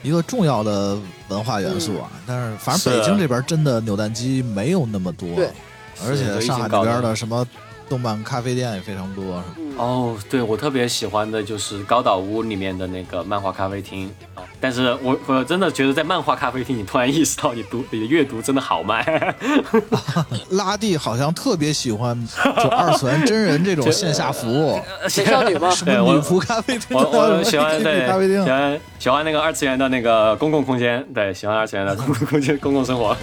[0.03, 0.97] 一个重要的
[1.29, 5.29] 文化元素啊，但是反正北京这边真的扭蛋机没有那么多，
[6.07, 7.47] 而且上海那边的什么
[7.89, 9.69] 动漫咖啡店也非常多，嗯。
[9.79, 19.05] 哦，对我特别喜欢的就是高岛屋里面的那个漫画咖啡厅，哦但是我我真的觉得在漫画咖啡厅，你突然意识到你读你的阅读真的好慢，
[20.51, 22.21] 拉蒂好像特别喜欢
[22.61, 25.71] 就二次元真人这种线下服务，线下女吗？
[25.75, 28.43] 什么对我女仆咖啡厅，我我喜欢对咖啡厅。
[28.43, 33.17] 喜，欢喜欢那个二次元的那个公共空间，对，喜欢二次元的公共空间公共生活。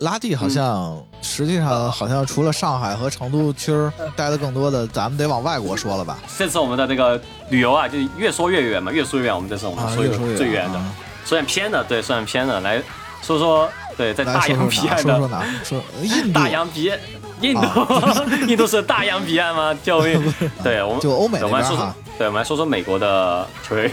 [0.00, 6.18] 拉蒂好像实际上好像除了上海和成都区儿待的更多的，咱们得往外国说了吧？
[6.38, 7.20] 这次我们的这个
[7.50, 9.34] 旅游啊，就越说越远嘛，越说越远。
[9.34, 10.02] 我们这次我们啊，说
[10.36, 10.92] 最远的，啊
[11.26, 12.82] 说点偏的，对，说点偏的，来
[13.22, 14.88] 说说对，在大洋 彼？
[14.88, 15.44] 岸的说说哪？
[15.62, 16.98] 说印度大洋彼岸，
[17.42, 17.60] 印度，
[18.48, 19.78] 印度是大洋彼岸吗？
[19.82, 20.34] 救命！
[20.64, 23.90] 对我们就欧美对我们来说说那边哈，对，我们来说说美国的球员，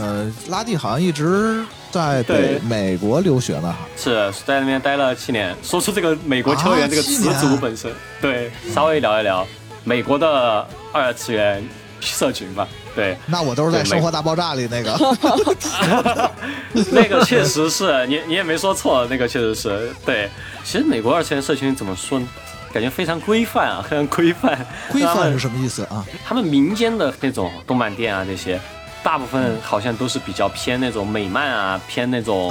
[0.00, 3.78] 呃，拉蒂好像一直在美国留学呢，哈。
[3.96, 5.54] 是在那边待了七年。
[5.62, 9.46] 说出这个美国球员啊这个词组本身，对，稍微聊一聊
[9.84, 11.64] 美国的二次元
[12.00, 12.66] 社群吧。
[12.94, 16.30] 对，那我都是在《生活大爆炸》里那个，
[16.92, 20.30] 那个确实是你，你也没说错，那个确实是对。
[20.62, 22.26] 其实美国二次元社群怎么说呢？
[22.72, 24.66] 感觉非常规范啊，非常规范。
[24.90, 26.04] 规范是什么意思啊？
[26.24, 28.60] 他们民间的那种动漫店啊，这些
[29.04, 32.48] 大部分好像都是比较偏那种美漫啊，偏那种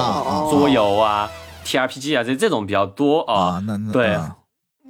[0.49, 1.29] 桌游啊、
[1.65, 3.63] TRPG 啊，这这种比较多啊啊，。
[3.67, 4.37] 那那对啊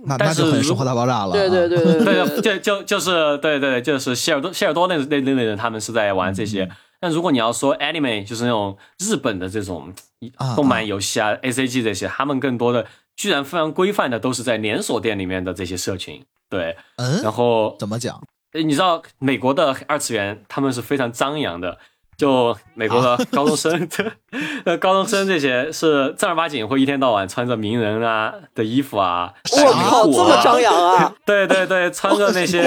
[0.06, 1.32] 那但是如那就很生活大爆炸了啊。
[1.32, 6.70] 对对对对对，就就就是对对，就是谢尔多谢尔多那那那类人，他们是在玩这嗯些。
[7.00, 9.94] 但如果你要说 anime，就是那种日本的这种
[10.36, 12.86] 啊动漫游戏啊、ACG 这些，他们更多的
[13.16, 16.22] 居然非常规范的都是在连锁店里面的这些社群。
[16.50, 18.22] 对，然嗯，后怎么讲？
[18.54, 21.78] 诶你知道美国的二次元他们是非常张扬的，
[22.18, 23.90] 就美国的高中生，
[24.66, 31.14] 呃，高中生这些是正儿八经会一天到晚穿着名人啊的衣服啊，我靠，这么张扬啊！
[31.26, 32.62] 对对对，穿着那些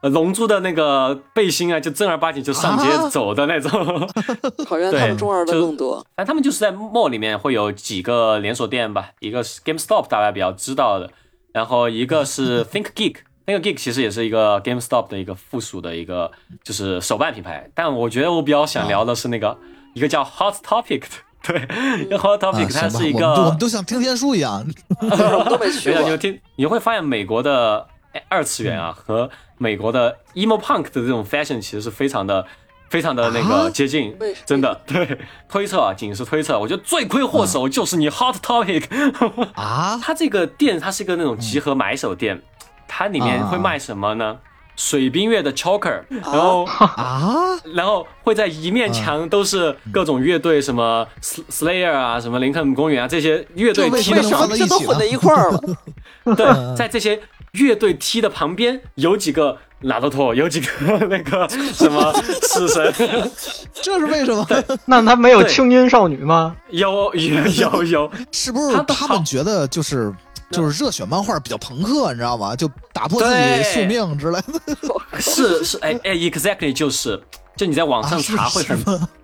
[0.00, 3.70] 呃龙珠的那个背心啊，就正儿八经就上街走的那种。
[4.68, 5.96] 好像他们中二的更多。
[6.14, 11.10] 反正他们就是在 mall 里面会有几个连锁店吧，一个是 GameStop，大家比较知道的，
[11.52, 13.16] 然后一个是 Think Geek。
[13.48, 16.30] 那个 Geek 其实也是一个 GameStop 的一个附属的一个
[16.62, 19.56] 就是手办品牌，但我觉得我比较想聊的是那个
[19.94, 21.06] 一个叫 Hot Topic 的。
[21.42, 21.56] 对，
[22.02, 24.66] 因为 Hot 啊 Topic 它是一我们都我们个，都像听天书一样，
[25.48, 26.16] 都没去没有你就。
[26.18, 27.86] 听你会发现美国的
[28.28, 32.46] 二次元啊和美国的 emo punk 的这种 fashion 其实是非常的。
[32.90, 36.58] 非常的那啊个接近为，真的对推测啊，仅是推测。
[36.58, 38.82] 我觉得罪魁祸首就是你 Hot Topic，
[39.52, 42.40] 啊， 它这个店它是一个那种集合买手店，
[42.88, 44.38] 它里面会卖什么呢？
[44.76, 47.34] 水冰月的 Choker，然后啊，
[47.74, 55.60] 然后会在一面墙都是各种乐队，什么 Sl- Slayer 啊，什么林肯公园啊这些乐队踢的这都混在一块儿了？
[56.36, 57.20] 对，在这些
[57.52, 60.68] 乐队踢的旁边有几个拉多托，有几个
[61.08, 62.12] 那个什么
[62.42, 62.94] 死神，
[63.82, 64.46] 这是为什么？
[64.84, 65.50] 那他没有对。
[65.50, 66.54] 轻音少女吗？
[66.70, 70.14] 有有有有，是不是他他们觉得就是
[70.50, 72.56] 就是热血漫画比较朋克，你知道吗？
[72.56, 74.86] 就打破自己宿命之类的。
[75.20, 77.20] 是是哎哎，exactly 就是，
[77.56, 78.82] 就你在网上查会很、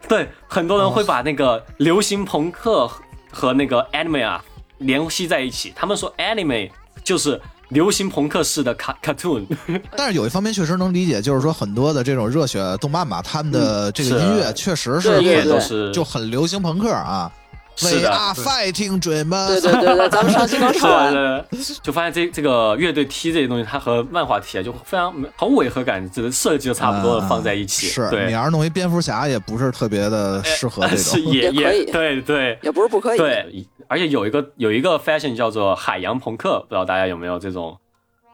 [0.08, 2.90] 对，很多人会把那个流行朋克
[3.32, 4.44] 和那个 anime 啊
[4.78, 6.70] 联系在一起，他们说 anime
[7.02, 9.46] 就是流行朋克式的卡 cartoon，
[9.96, 17.30] 但是有一方面确实能理解，就是说很多的这种热血动漫吧，他们的这个音乐确实是对音乐对都是就很流行朋克啊。
[17.76, 19.60] 是的 We are fighting dreamers。
[19.60, 21.12] 对对对对，咱们上期刚是说完。
[21.12, 21.44] 的，
[21.82, 31.32] 就发现这这个乐队踢这些东西，它和漫画踢啊就非常很违和感，这个设计都差不多的放在一起，啊是对你，要是弄一蝙蝠侠，也不是特别的适合这是种。
[31.32, 33.18] 也也可以也对对也不是不可以。
[33.18, 37.76] 对，而且有一个有一个 fashion 叫做海洋朋克，不知道大家有没有这种，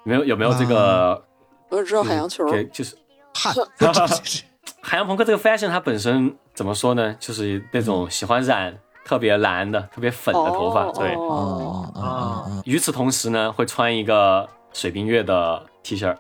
[0.05, 1.23] 没有有没有这个
[1.71, 2.97] 我只知道海洋球，对就是
[3.35, 3.53] 嗨，
[4.83, 7.15] 海洋朋克这个 fashion 它本身怎么说呢？
[7.19, 8.77] 就是那种喜欢染
[9.11, 11.13] 特别蓝的、特别粉的头发，对。
[11.17, 16.15] 哦，哦与此同时呢，会穿一个水冰月的 T 恤，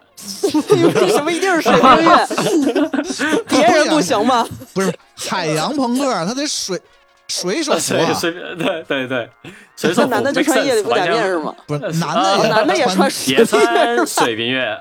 [1.00, 3.42] 为什么一定是水冰月？
[3.48, 4.44] 别人不行吗？
[4.74, 6.80] 不是海洋朋克，他得水
[7.28, 9.30] 水手服水啊，水对对对，
[9.76, 11.54] 水手服那男的就穿夜里服假面是吗？
[11.68, 14.76] 不是呃男的男的也穿也穿水冰月。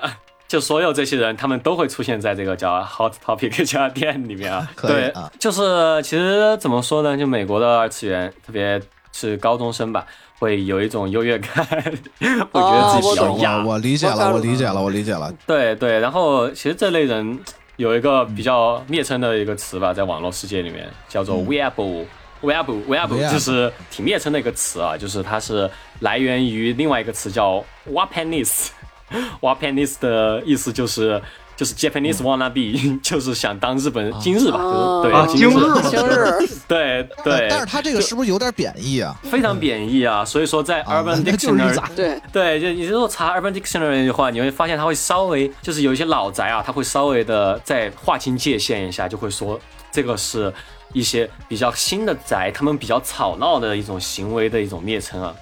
[0.50, 4.68] 就所有这些人，他们都会出现在这个叫 Hot Topic 这家店里面啊。
[4.82, 7.16] 对啊，就是其实怎么说呢？
[7.16, 8.82] 就美国的二次元，特别
[9.12, 10.04] 是高中生吧，
[10.40, 11.64] 会有一种优越感，
[12.50, 13.68] 会觉得自己比较哦我。
[13.68, 15.32] 我我理解了，我理解了，我理解了。
[15.46, 17.38] 对对，然后其实这类人
[17.76, 22.04] 有一个比较蔑称的一个词吧，在网络世界里面叫做 weeaboo。
[22.42, 25.70] weeaboo weeaboo Weeaboo 就是挺蔑称的一个词啊，就是它是
[26.00, 28.70] 来源于另外一个词叫 wapanis。
[29.40, 31.20] wapanis 的意思就是
[31.56, 35.02] 就是 Japanese wannabe， 就是想当日本今日吧，哦。
[35.04, 36.48] 就是啊对今日今日， 今日。
[36.66, 39.14] 对对，但是他这个是不是有点贬义啊？
[39.24, 41.90] 非常贬义啊，所以说在啊 Urban Dictionary 咋？
[41.94, 42.20] 对。
[42.32, 50.52] 对，就你如果查 Urban Dictionary 的话，你会发现他会稍微就是有一些老宅啊，他会稍微的再划清界限一下，就会说这个是
[50.92, 55.34] 一些比较新的宅，他们比较吵闹的一种行为的一种蔑称啊。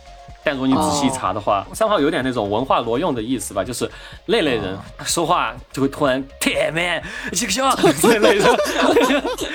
[0.49, 3.87] 但如果你仔细查的话，三号有点那种文化挪用的意思吧，就是
[4.25, 4.75] 那类人
[5.05, 7.69] 说话就会突然铁面这个笑。
[8.01, 8.57] 这类的，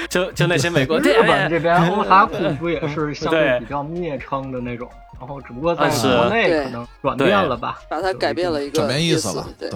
[0.07, 3.59] 就就那些美国日本这边欧 哈库嗯不也是相对。
[3.59, 4.87] 比较蔑称的那种，
[5.23, 7.79] 然后只不过在国内可能转变了吧。
[7.89, 9.69] 把它改变了一个转变意思思了，对，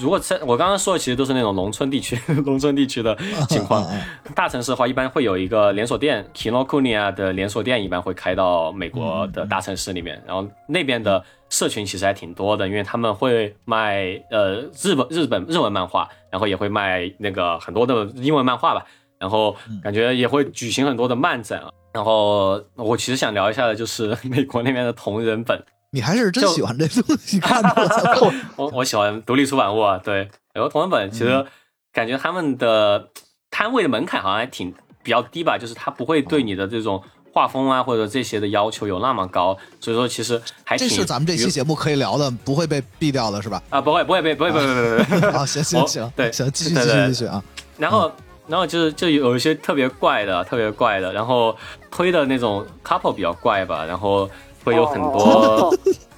[0.00, 3.16] 如果在我刚刚说的，其实都是那种农村地区、 农村地区的
[3.48, 3.84] 情况。
[3.84, 4.00] 嗯
[4.34, 18.84] 大城市的话，一般会有一个连锁店，Kinokuniya 的连锁店一般会开到美国的大城市里面，然后那边的社群其实还挺多的，因为他们会卖呃日本日本日文漫画，然后也会卖那个很多的英文漫画吧，
[19.18, 21.70] 然后感觉也会举行很多的漫展啊。
[21.92, 25.60] 然后我其实想聊一下的就是 美国那边的同人本，
[25.90, 28.32] 你还是真就喜欢这东西，看出来 了。
[28.56, 31.44] 我我喜欢独立出版物啊，对，有个同人本，其实
[31.92, 33.08] 感觉他们的
[33.50, 37.02] 摊位的门槛好像还挺比较低吧，就是他不会对你的这种
[37.32, 43.60] 画风啊或者这些的要求有那么高，所以说其实还挺这是咱们这期节目可以聊的，不会被毙掉的是吧？
[43.70, 47.42] 啊不会不会被不会不会不会不会，啊， 行行行，对行，继续继续继续啊！
[47.78, 48.12] 然后。
[48.48, 51.56] 然后就是就有一些特别怪的，特别怪的，然后
[51.90, 54.28] 推的那种 couple 比较怪吧，然后
[54.64, 55.70] 会有很多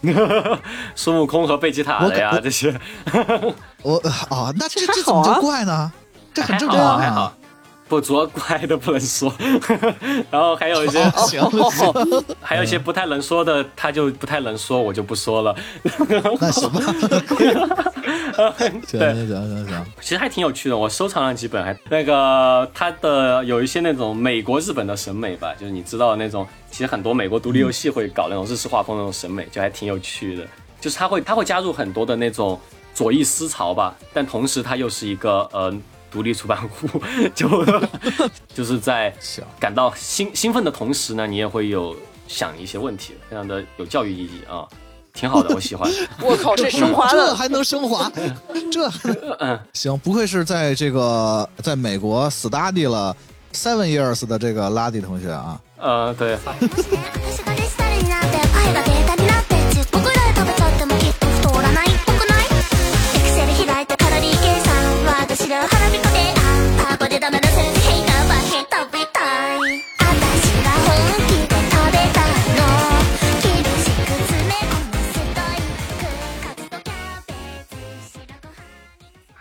[0.03, 0.59] 哦
[0.95, 2.72] 孙悟空和贝吉塔的呀这些，
[3.83, 3.97] 我
[4.31, 5.93] 啊，那这这怎么就怪呢？
[6.33, 7.35] 这很正常啊还好。
[7.91, 9.34] 不，主要怪的不能说，
[10.30, 15.53] 然后还有一些哦 还有一些不太能说的，他就不太能说，我就不说了。
[16.38, 16.80] 那行吧。
[18.93, 30.47] 对行行行行，其实还挺有趣的，我收藏了几本，还那个他的有一些那种美国、日本的审美吧，就是你知道那种，其实很多美国独立游戏会搞那种日式画风那种审美，就还挺有趣的。
[30.80, 32.59] 就是他会他会加入很多的那种
[32.95, 35.74] 左翼思潮吧，但同时他又是一个呃
[36.11, 37.02] 独立出版物，
[37.34, 37.64] 就
[38.54, 39.14] 就是在
[39.58, 41.94] 感到兴兴奋的同时呢，你也会有
[42.26, 44.66] 想一些问题，非常的有教育意义啊，
[45.12, 45.90] 挺好的，我喜欢。
[46.22, 48.11] 我靠，这升华的这还能升华？
[48.70, 48.90] 这
[49.38, 53.16] 嗯行，不愧是在这个在美国 study 了
[53.52, 55.61] seven years 的这个拉蒂同学啊。
[55.78, 56.36] 呃，对，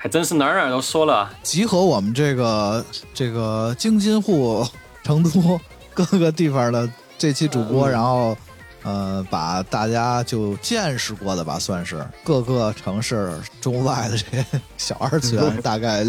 [0.09, 1.33] 还真是哪儿哪儿都说了啊。
[1.43, 2.83] 集合我们这个
[3.13, 4.65] 这个京津沪、
[5.03, 5.61] 成都
[5.93, 8.35] 各个地方的这期主播，然后
[8.81, 14.43] 呃，把大家就见识过的吧，算是各个城市中外的这些
[14.77, 16.03] 小二次元，大概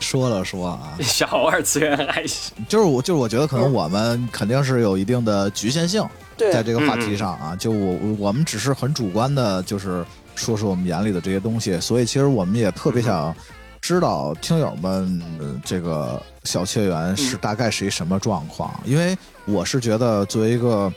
[0.00, 0.92] 说了说啊。
[1.00, 10.04] 小二次元还行，就是我就是我觉得可能我们肯定是有一定的局限性，在这个话题上啊，就我我们只是很主观的，就是
[10.36, 13.34] 说说我们眼里的这些东西，所以其实我们也特别想
[13.80, 19.16] 知道听友们呃这个小切园是大概是一什么状况，因为
[19.46, 20.92] 我是觉得作为一个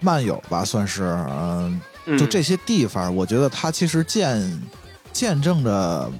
[0.00, 2.18] 漫友吧，算是嗯、嗯。
[2.18, 4.62] 就这些地方，我觉得它其实见
[5.12, 6.10] 见证着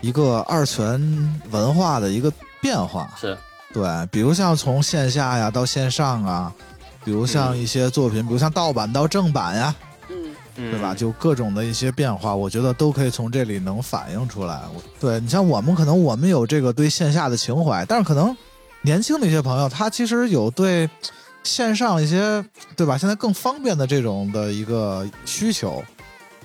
[0.00, 3.36] 一个二次元文化的一个变化，是。
[3.72, 6.52] 对，比如像从线下呀到线上啊，
[7.04, 9.74] 比如像一些作品，比如像盗版到正版呀，
[10.54, 10.94] 对吧？
[10.94, 14.60] 就各种的一些变化，我觉得都可以从这里能反映出来。
[14.74, 18.36] 我对你像我们，可能我们有这个对线下的情怀，但是可能
[18.82, 20.88] 年轻的一些朋友，他其实有对
[21.42, 22.44] 线上一些，
[22.76, 22.96] 对吧？
[22.96, 25.82] 现在更方便的这种的一个需求。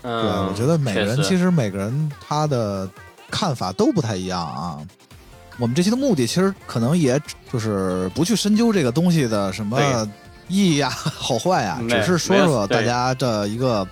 [0.01, 2.89] 对，嗯，我觉得每个人其实每个人他的
[3.29, 4.79] 看法都不太一样啊。
[5.57, 10.09] 我们这期的目的其实可能也就是不去深究这个东西的什么对
[10.49, 13.87] 意义呀、 好坏呀，只是说说大家的一个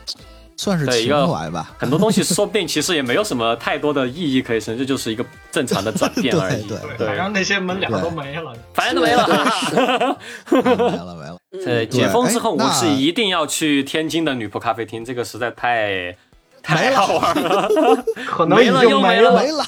[0.58, 1.72] 算是情怀吧。
[1.78, 6.68] 很多东西说不定其实也没有什么太多的意义可以生，这就是一个正常的转变 而已。
[6.68, 8.54] 对对反正那些门脸都没了。
[8.74, 10.18] 反正都没了。
[10.52, 10.58] 没
[10.98, 16.16] 了没了， 对，解封之后，哎我是一定要去天津的女仆咖啡厅，这个实在太
[16.68, 19.66] 太没了好玩了，可能已没了经没了没了。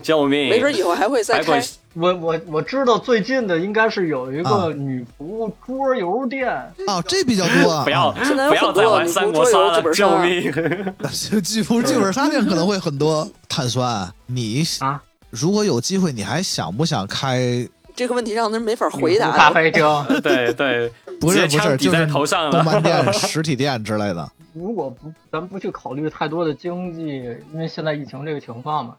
[0.00, 0.50] 救命！
[0.50, 1.62] 没准以后还会再开。
[1.94, 6.48] 我我我知道最近的应该是有一啊个女仆桌游店，
[6.86, 7.82] 哦，这比较多啊。
[7.86, 10.52] 不要啊 现在有不要很多再玩女三国杀仆桌游剧了，救本杀命！
[11.10, 14.12] 剧剧剧本杀店可能会很多碳酸。
[14.26, 17.66] 你啊如果有机会，你还想不想开？
[17.96, 19.50] 这个问题让人没法回女仆咖答。
[19.52, 20.04] 啡厅。
[20.20, 22.80] 对对，不是不是，就是头上动漫了。
[22.80, 24.28] 店、实体店之类的。
[24.54, 27.06] 如果不咱不去考虑太多的经济，
[27.52, 28.96] 因为现在疫情这个情况嘛，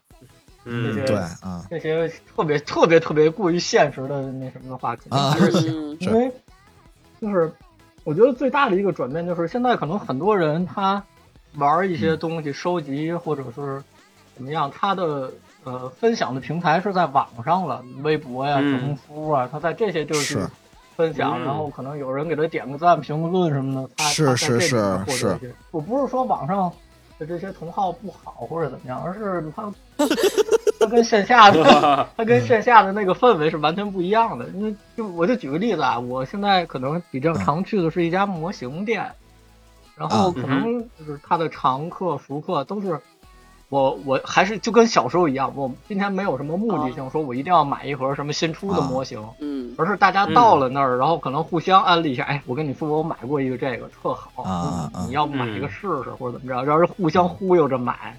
[0.64, 6.32] 这嗯，些对啊，这些特别特别特别过于现实的那什么的话，肯定啊还是想，因为
[7.22, 7.52] 就是
[8.04, 11.04] 我觉得最大的一个转变就是现在可能很多人他
[11.56, 13.82] 玩一些东西、收集或者是
[14.36, 15.32] 怎么样，他的
[15.64, 20.50] 呃分享的平台是在网上了，微博呀、嗯小红书啊，他在这些地儿去是
[20.96, 25.56] 分享，嗯然后可能有人给他点个赞、评个论什么的，他是是是是。
[25.72, 26.72] 我不是说网上
[27.18, 29.72] 的这些同号不好或者怎么样，而是他
[30.80, 34.46] 他跟线下的 他跟线下的那个氛围是完全不一样的。
[34.50, 39.10] 因为就我就举个例子啊，我现在可能比较常去的是一家模型店，
[39.96, 43.00] 然后可能就是他的常客、熟客都是
[43.70, 49.22] 我我还是就跟小时候一样，我今天没有什么目的性，说我一定要买一盒什么新出的模型。
[49.40, 58.18] 嗯，而是大家到了那儿，然后可能互相安利一下，哎，我跟你说，我买过一个这个特好，你你要买一个试试或者怎么着，然后互相忽悠着买，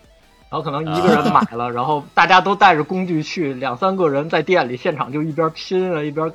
[0.51, 6.33] 然后可能一个人买了，然后大家都带着工具去，两三个人在店里现场就一边拼啊一边，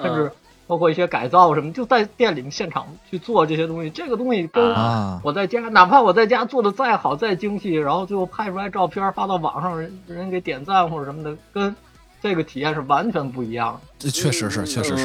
[0.00, 0.30] 甚至
[0.72, 3.90] 包括一些改造什么，就在店里面现场去做这些东西。
[3.90, 11.76] 这个东西跟啊，我在家，哪怕我在家做的再好再精细，然后最后拍出来照片发到网上，人人给点赞或者什么的，跟
[12.22, 13.80] 这个体验是完全不一样的。
[13.98, 15.04] 这确实是，确实是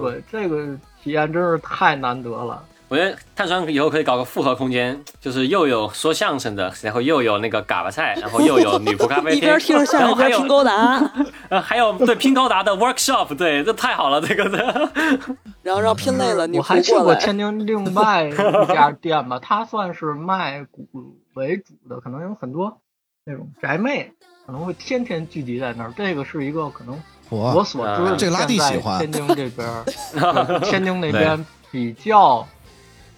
[0.00, 2.62] 对，这个体验真是太难得了。
[2.90, 11.12] 我觉得碳酸以后可以搞个复合空间，就是又有说相声的，然后又有那个嘎巴菜，然后又有女仆咖啡厅， 一边听着相声一然后还有边拼高达，
[11.50, 14.90] 呃还有对拼高达的 workshop，对，这太好了，这个的。
[15.62, 16.80] 然后让拼累了，女我还。
[16.82, 20.88] 去过天津另外一家店吧，它算是卖古
[21.34, 22.80] 为主的，可能有很多
[23.24, 24.10] 那种宅妹
[24.44, 25.92] 可能会天天聚集在那儿。
[25.96, 32.44] 这个是一个可能我我所知的，这个拉蒂喜欢天津这边儿，天津那边比较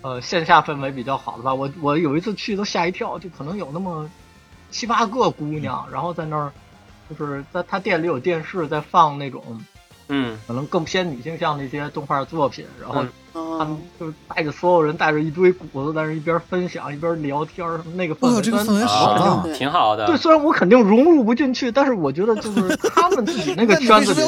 [0.02, 1.54] 呃线下氛围比较好的吧。
[1.54, 4.08] 我我有一次去都吓一跳，就可能有那么
[4.70, 6.52] 七八个姑娘，然后在那儿
[7.08, 9.42] 就是在他店里有电视在放那种
[10.08, 13.08] 嗯，可能更偏女性向的一些动画作品，然后嗯。
[13.58, 20.06] 他们啊，就是带着所有人带着一堆骨子，在那一边分享一边聊天儿，那个氛围，哇这个氛围好挺好的。
[20.06, 24.20] 对，虽然我肯定融入不进去，但是我觉得就是他们自己那个圈子里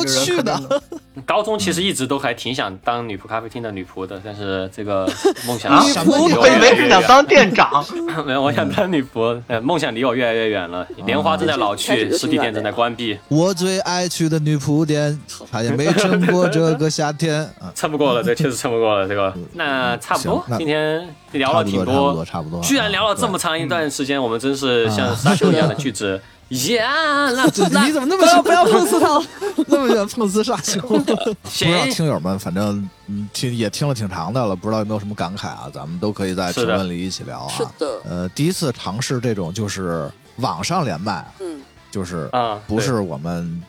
[0.43, 0.81] 的人
[1.25, 5.09] 高中其实一直都还挺想当女仆咖啡厅的女仆的，但是这个
[5.47, 6.77] 梦想啊离什么我我以为越来越远。
[6.77, 7.85] 是想当店长，
[8.27, 10.87] 没有，我想当女仆， 呃，梦想离我越来越远了。
[11.07, 15.19] 莲花正在老去，实体店正在关闭，我最爱去的女仆店，
[15.51, 17.71] 她也没撑过这个夏天啊。
[17.75, 19.09] 撑不过了，这确实撑不过了。
[19.09, 22.61] 这个，那差不多今天聊了挺多，差不多，差不多。
[22.61, 26.21] 居然聊了这么长一段时间，我们真是像沙丘一样的句子。
[26.49, 27.31] 呀，
[27.73, 29.21] 那你怎么那么不要不要碰瓷他，
[29.67, 30.81] 那么想碰瓷沙丘？
[30.87, 35.71] 不知道，听友们，反正嗯听也听了挺长的了，不知道有没有什么感慨啊？
[35.73, 37.49] 咱们都可以在评论里一起聊啊。
[37.57, 41.61] 是的，呃，第一次尝试这种就是网上连麦，嗯，
[41.91, 43.63] 就是啊，不是我们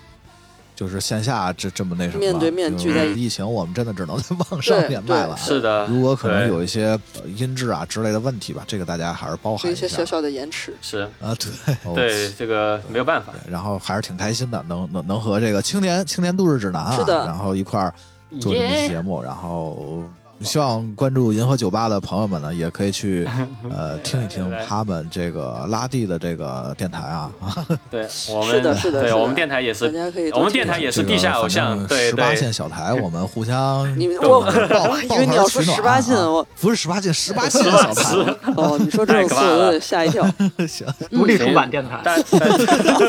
[0.76, 5.38] 就是线下这这么那什么，面对面就是聚在疫情，我们真的只能 在网上对连麦了啊。
[5.38, 11.34] 是的，如果可能有一些呃音质啊之类的问题吧，这个大家还是包含一下有一些小小的延迟，是，啊。
[11.40, 17.94] 对哦对这个没有办法，对然后还是挺开心的，能能能和这个青年青年度日指南啊，是的然后一块儿
[18.42, 20.04] 做节目，然后
[20.42, 23.28] 希望关注银河酒吧的朋友们呢，也可以去
[23.72, 27.32] 呃听一听他们这个拉蒂的这个电台啊，
[27.90, 29.86] 对 我们是的是的对我们电台也是，
[30.34, 40.26] 我们电台也是地下偶像，对十八线小台，我们互相你们我抱我以为你要说十八线，我不是十八线，十八线小台，哦，你说这个词我有点吓一跳。
[40.68, 42.02] 行，独立出版电台。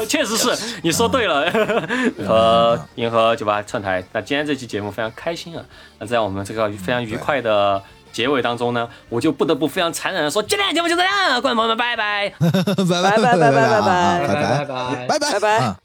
[0.08, 1.50] 确实是你说对了，
[2.26, 4.02] 和银河酒吧串台。
[4.12, 5.64] 那今天这期节目非常开心啊！
[5.98, 7.82] 那在我们这个非常愉快的
[8.12, 12.32] 结尾当中呢，我就不得不非常残忍的说，今天节目就这样，观众朋友们，拜拜。
[12.38, 12.50] 拜
[13.02, 15.06] 拜拜拜拜拜拜啊拜拜。
[15.06, 15.30] 拜拜拜拜。
[15.32, 15.58] 拜拜。
[15.58, 15.76] 啊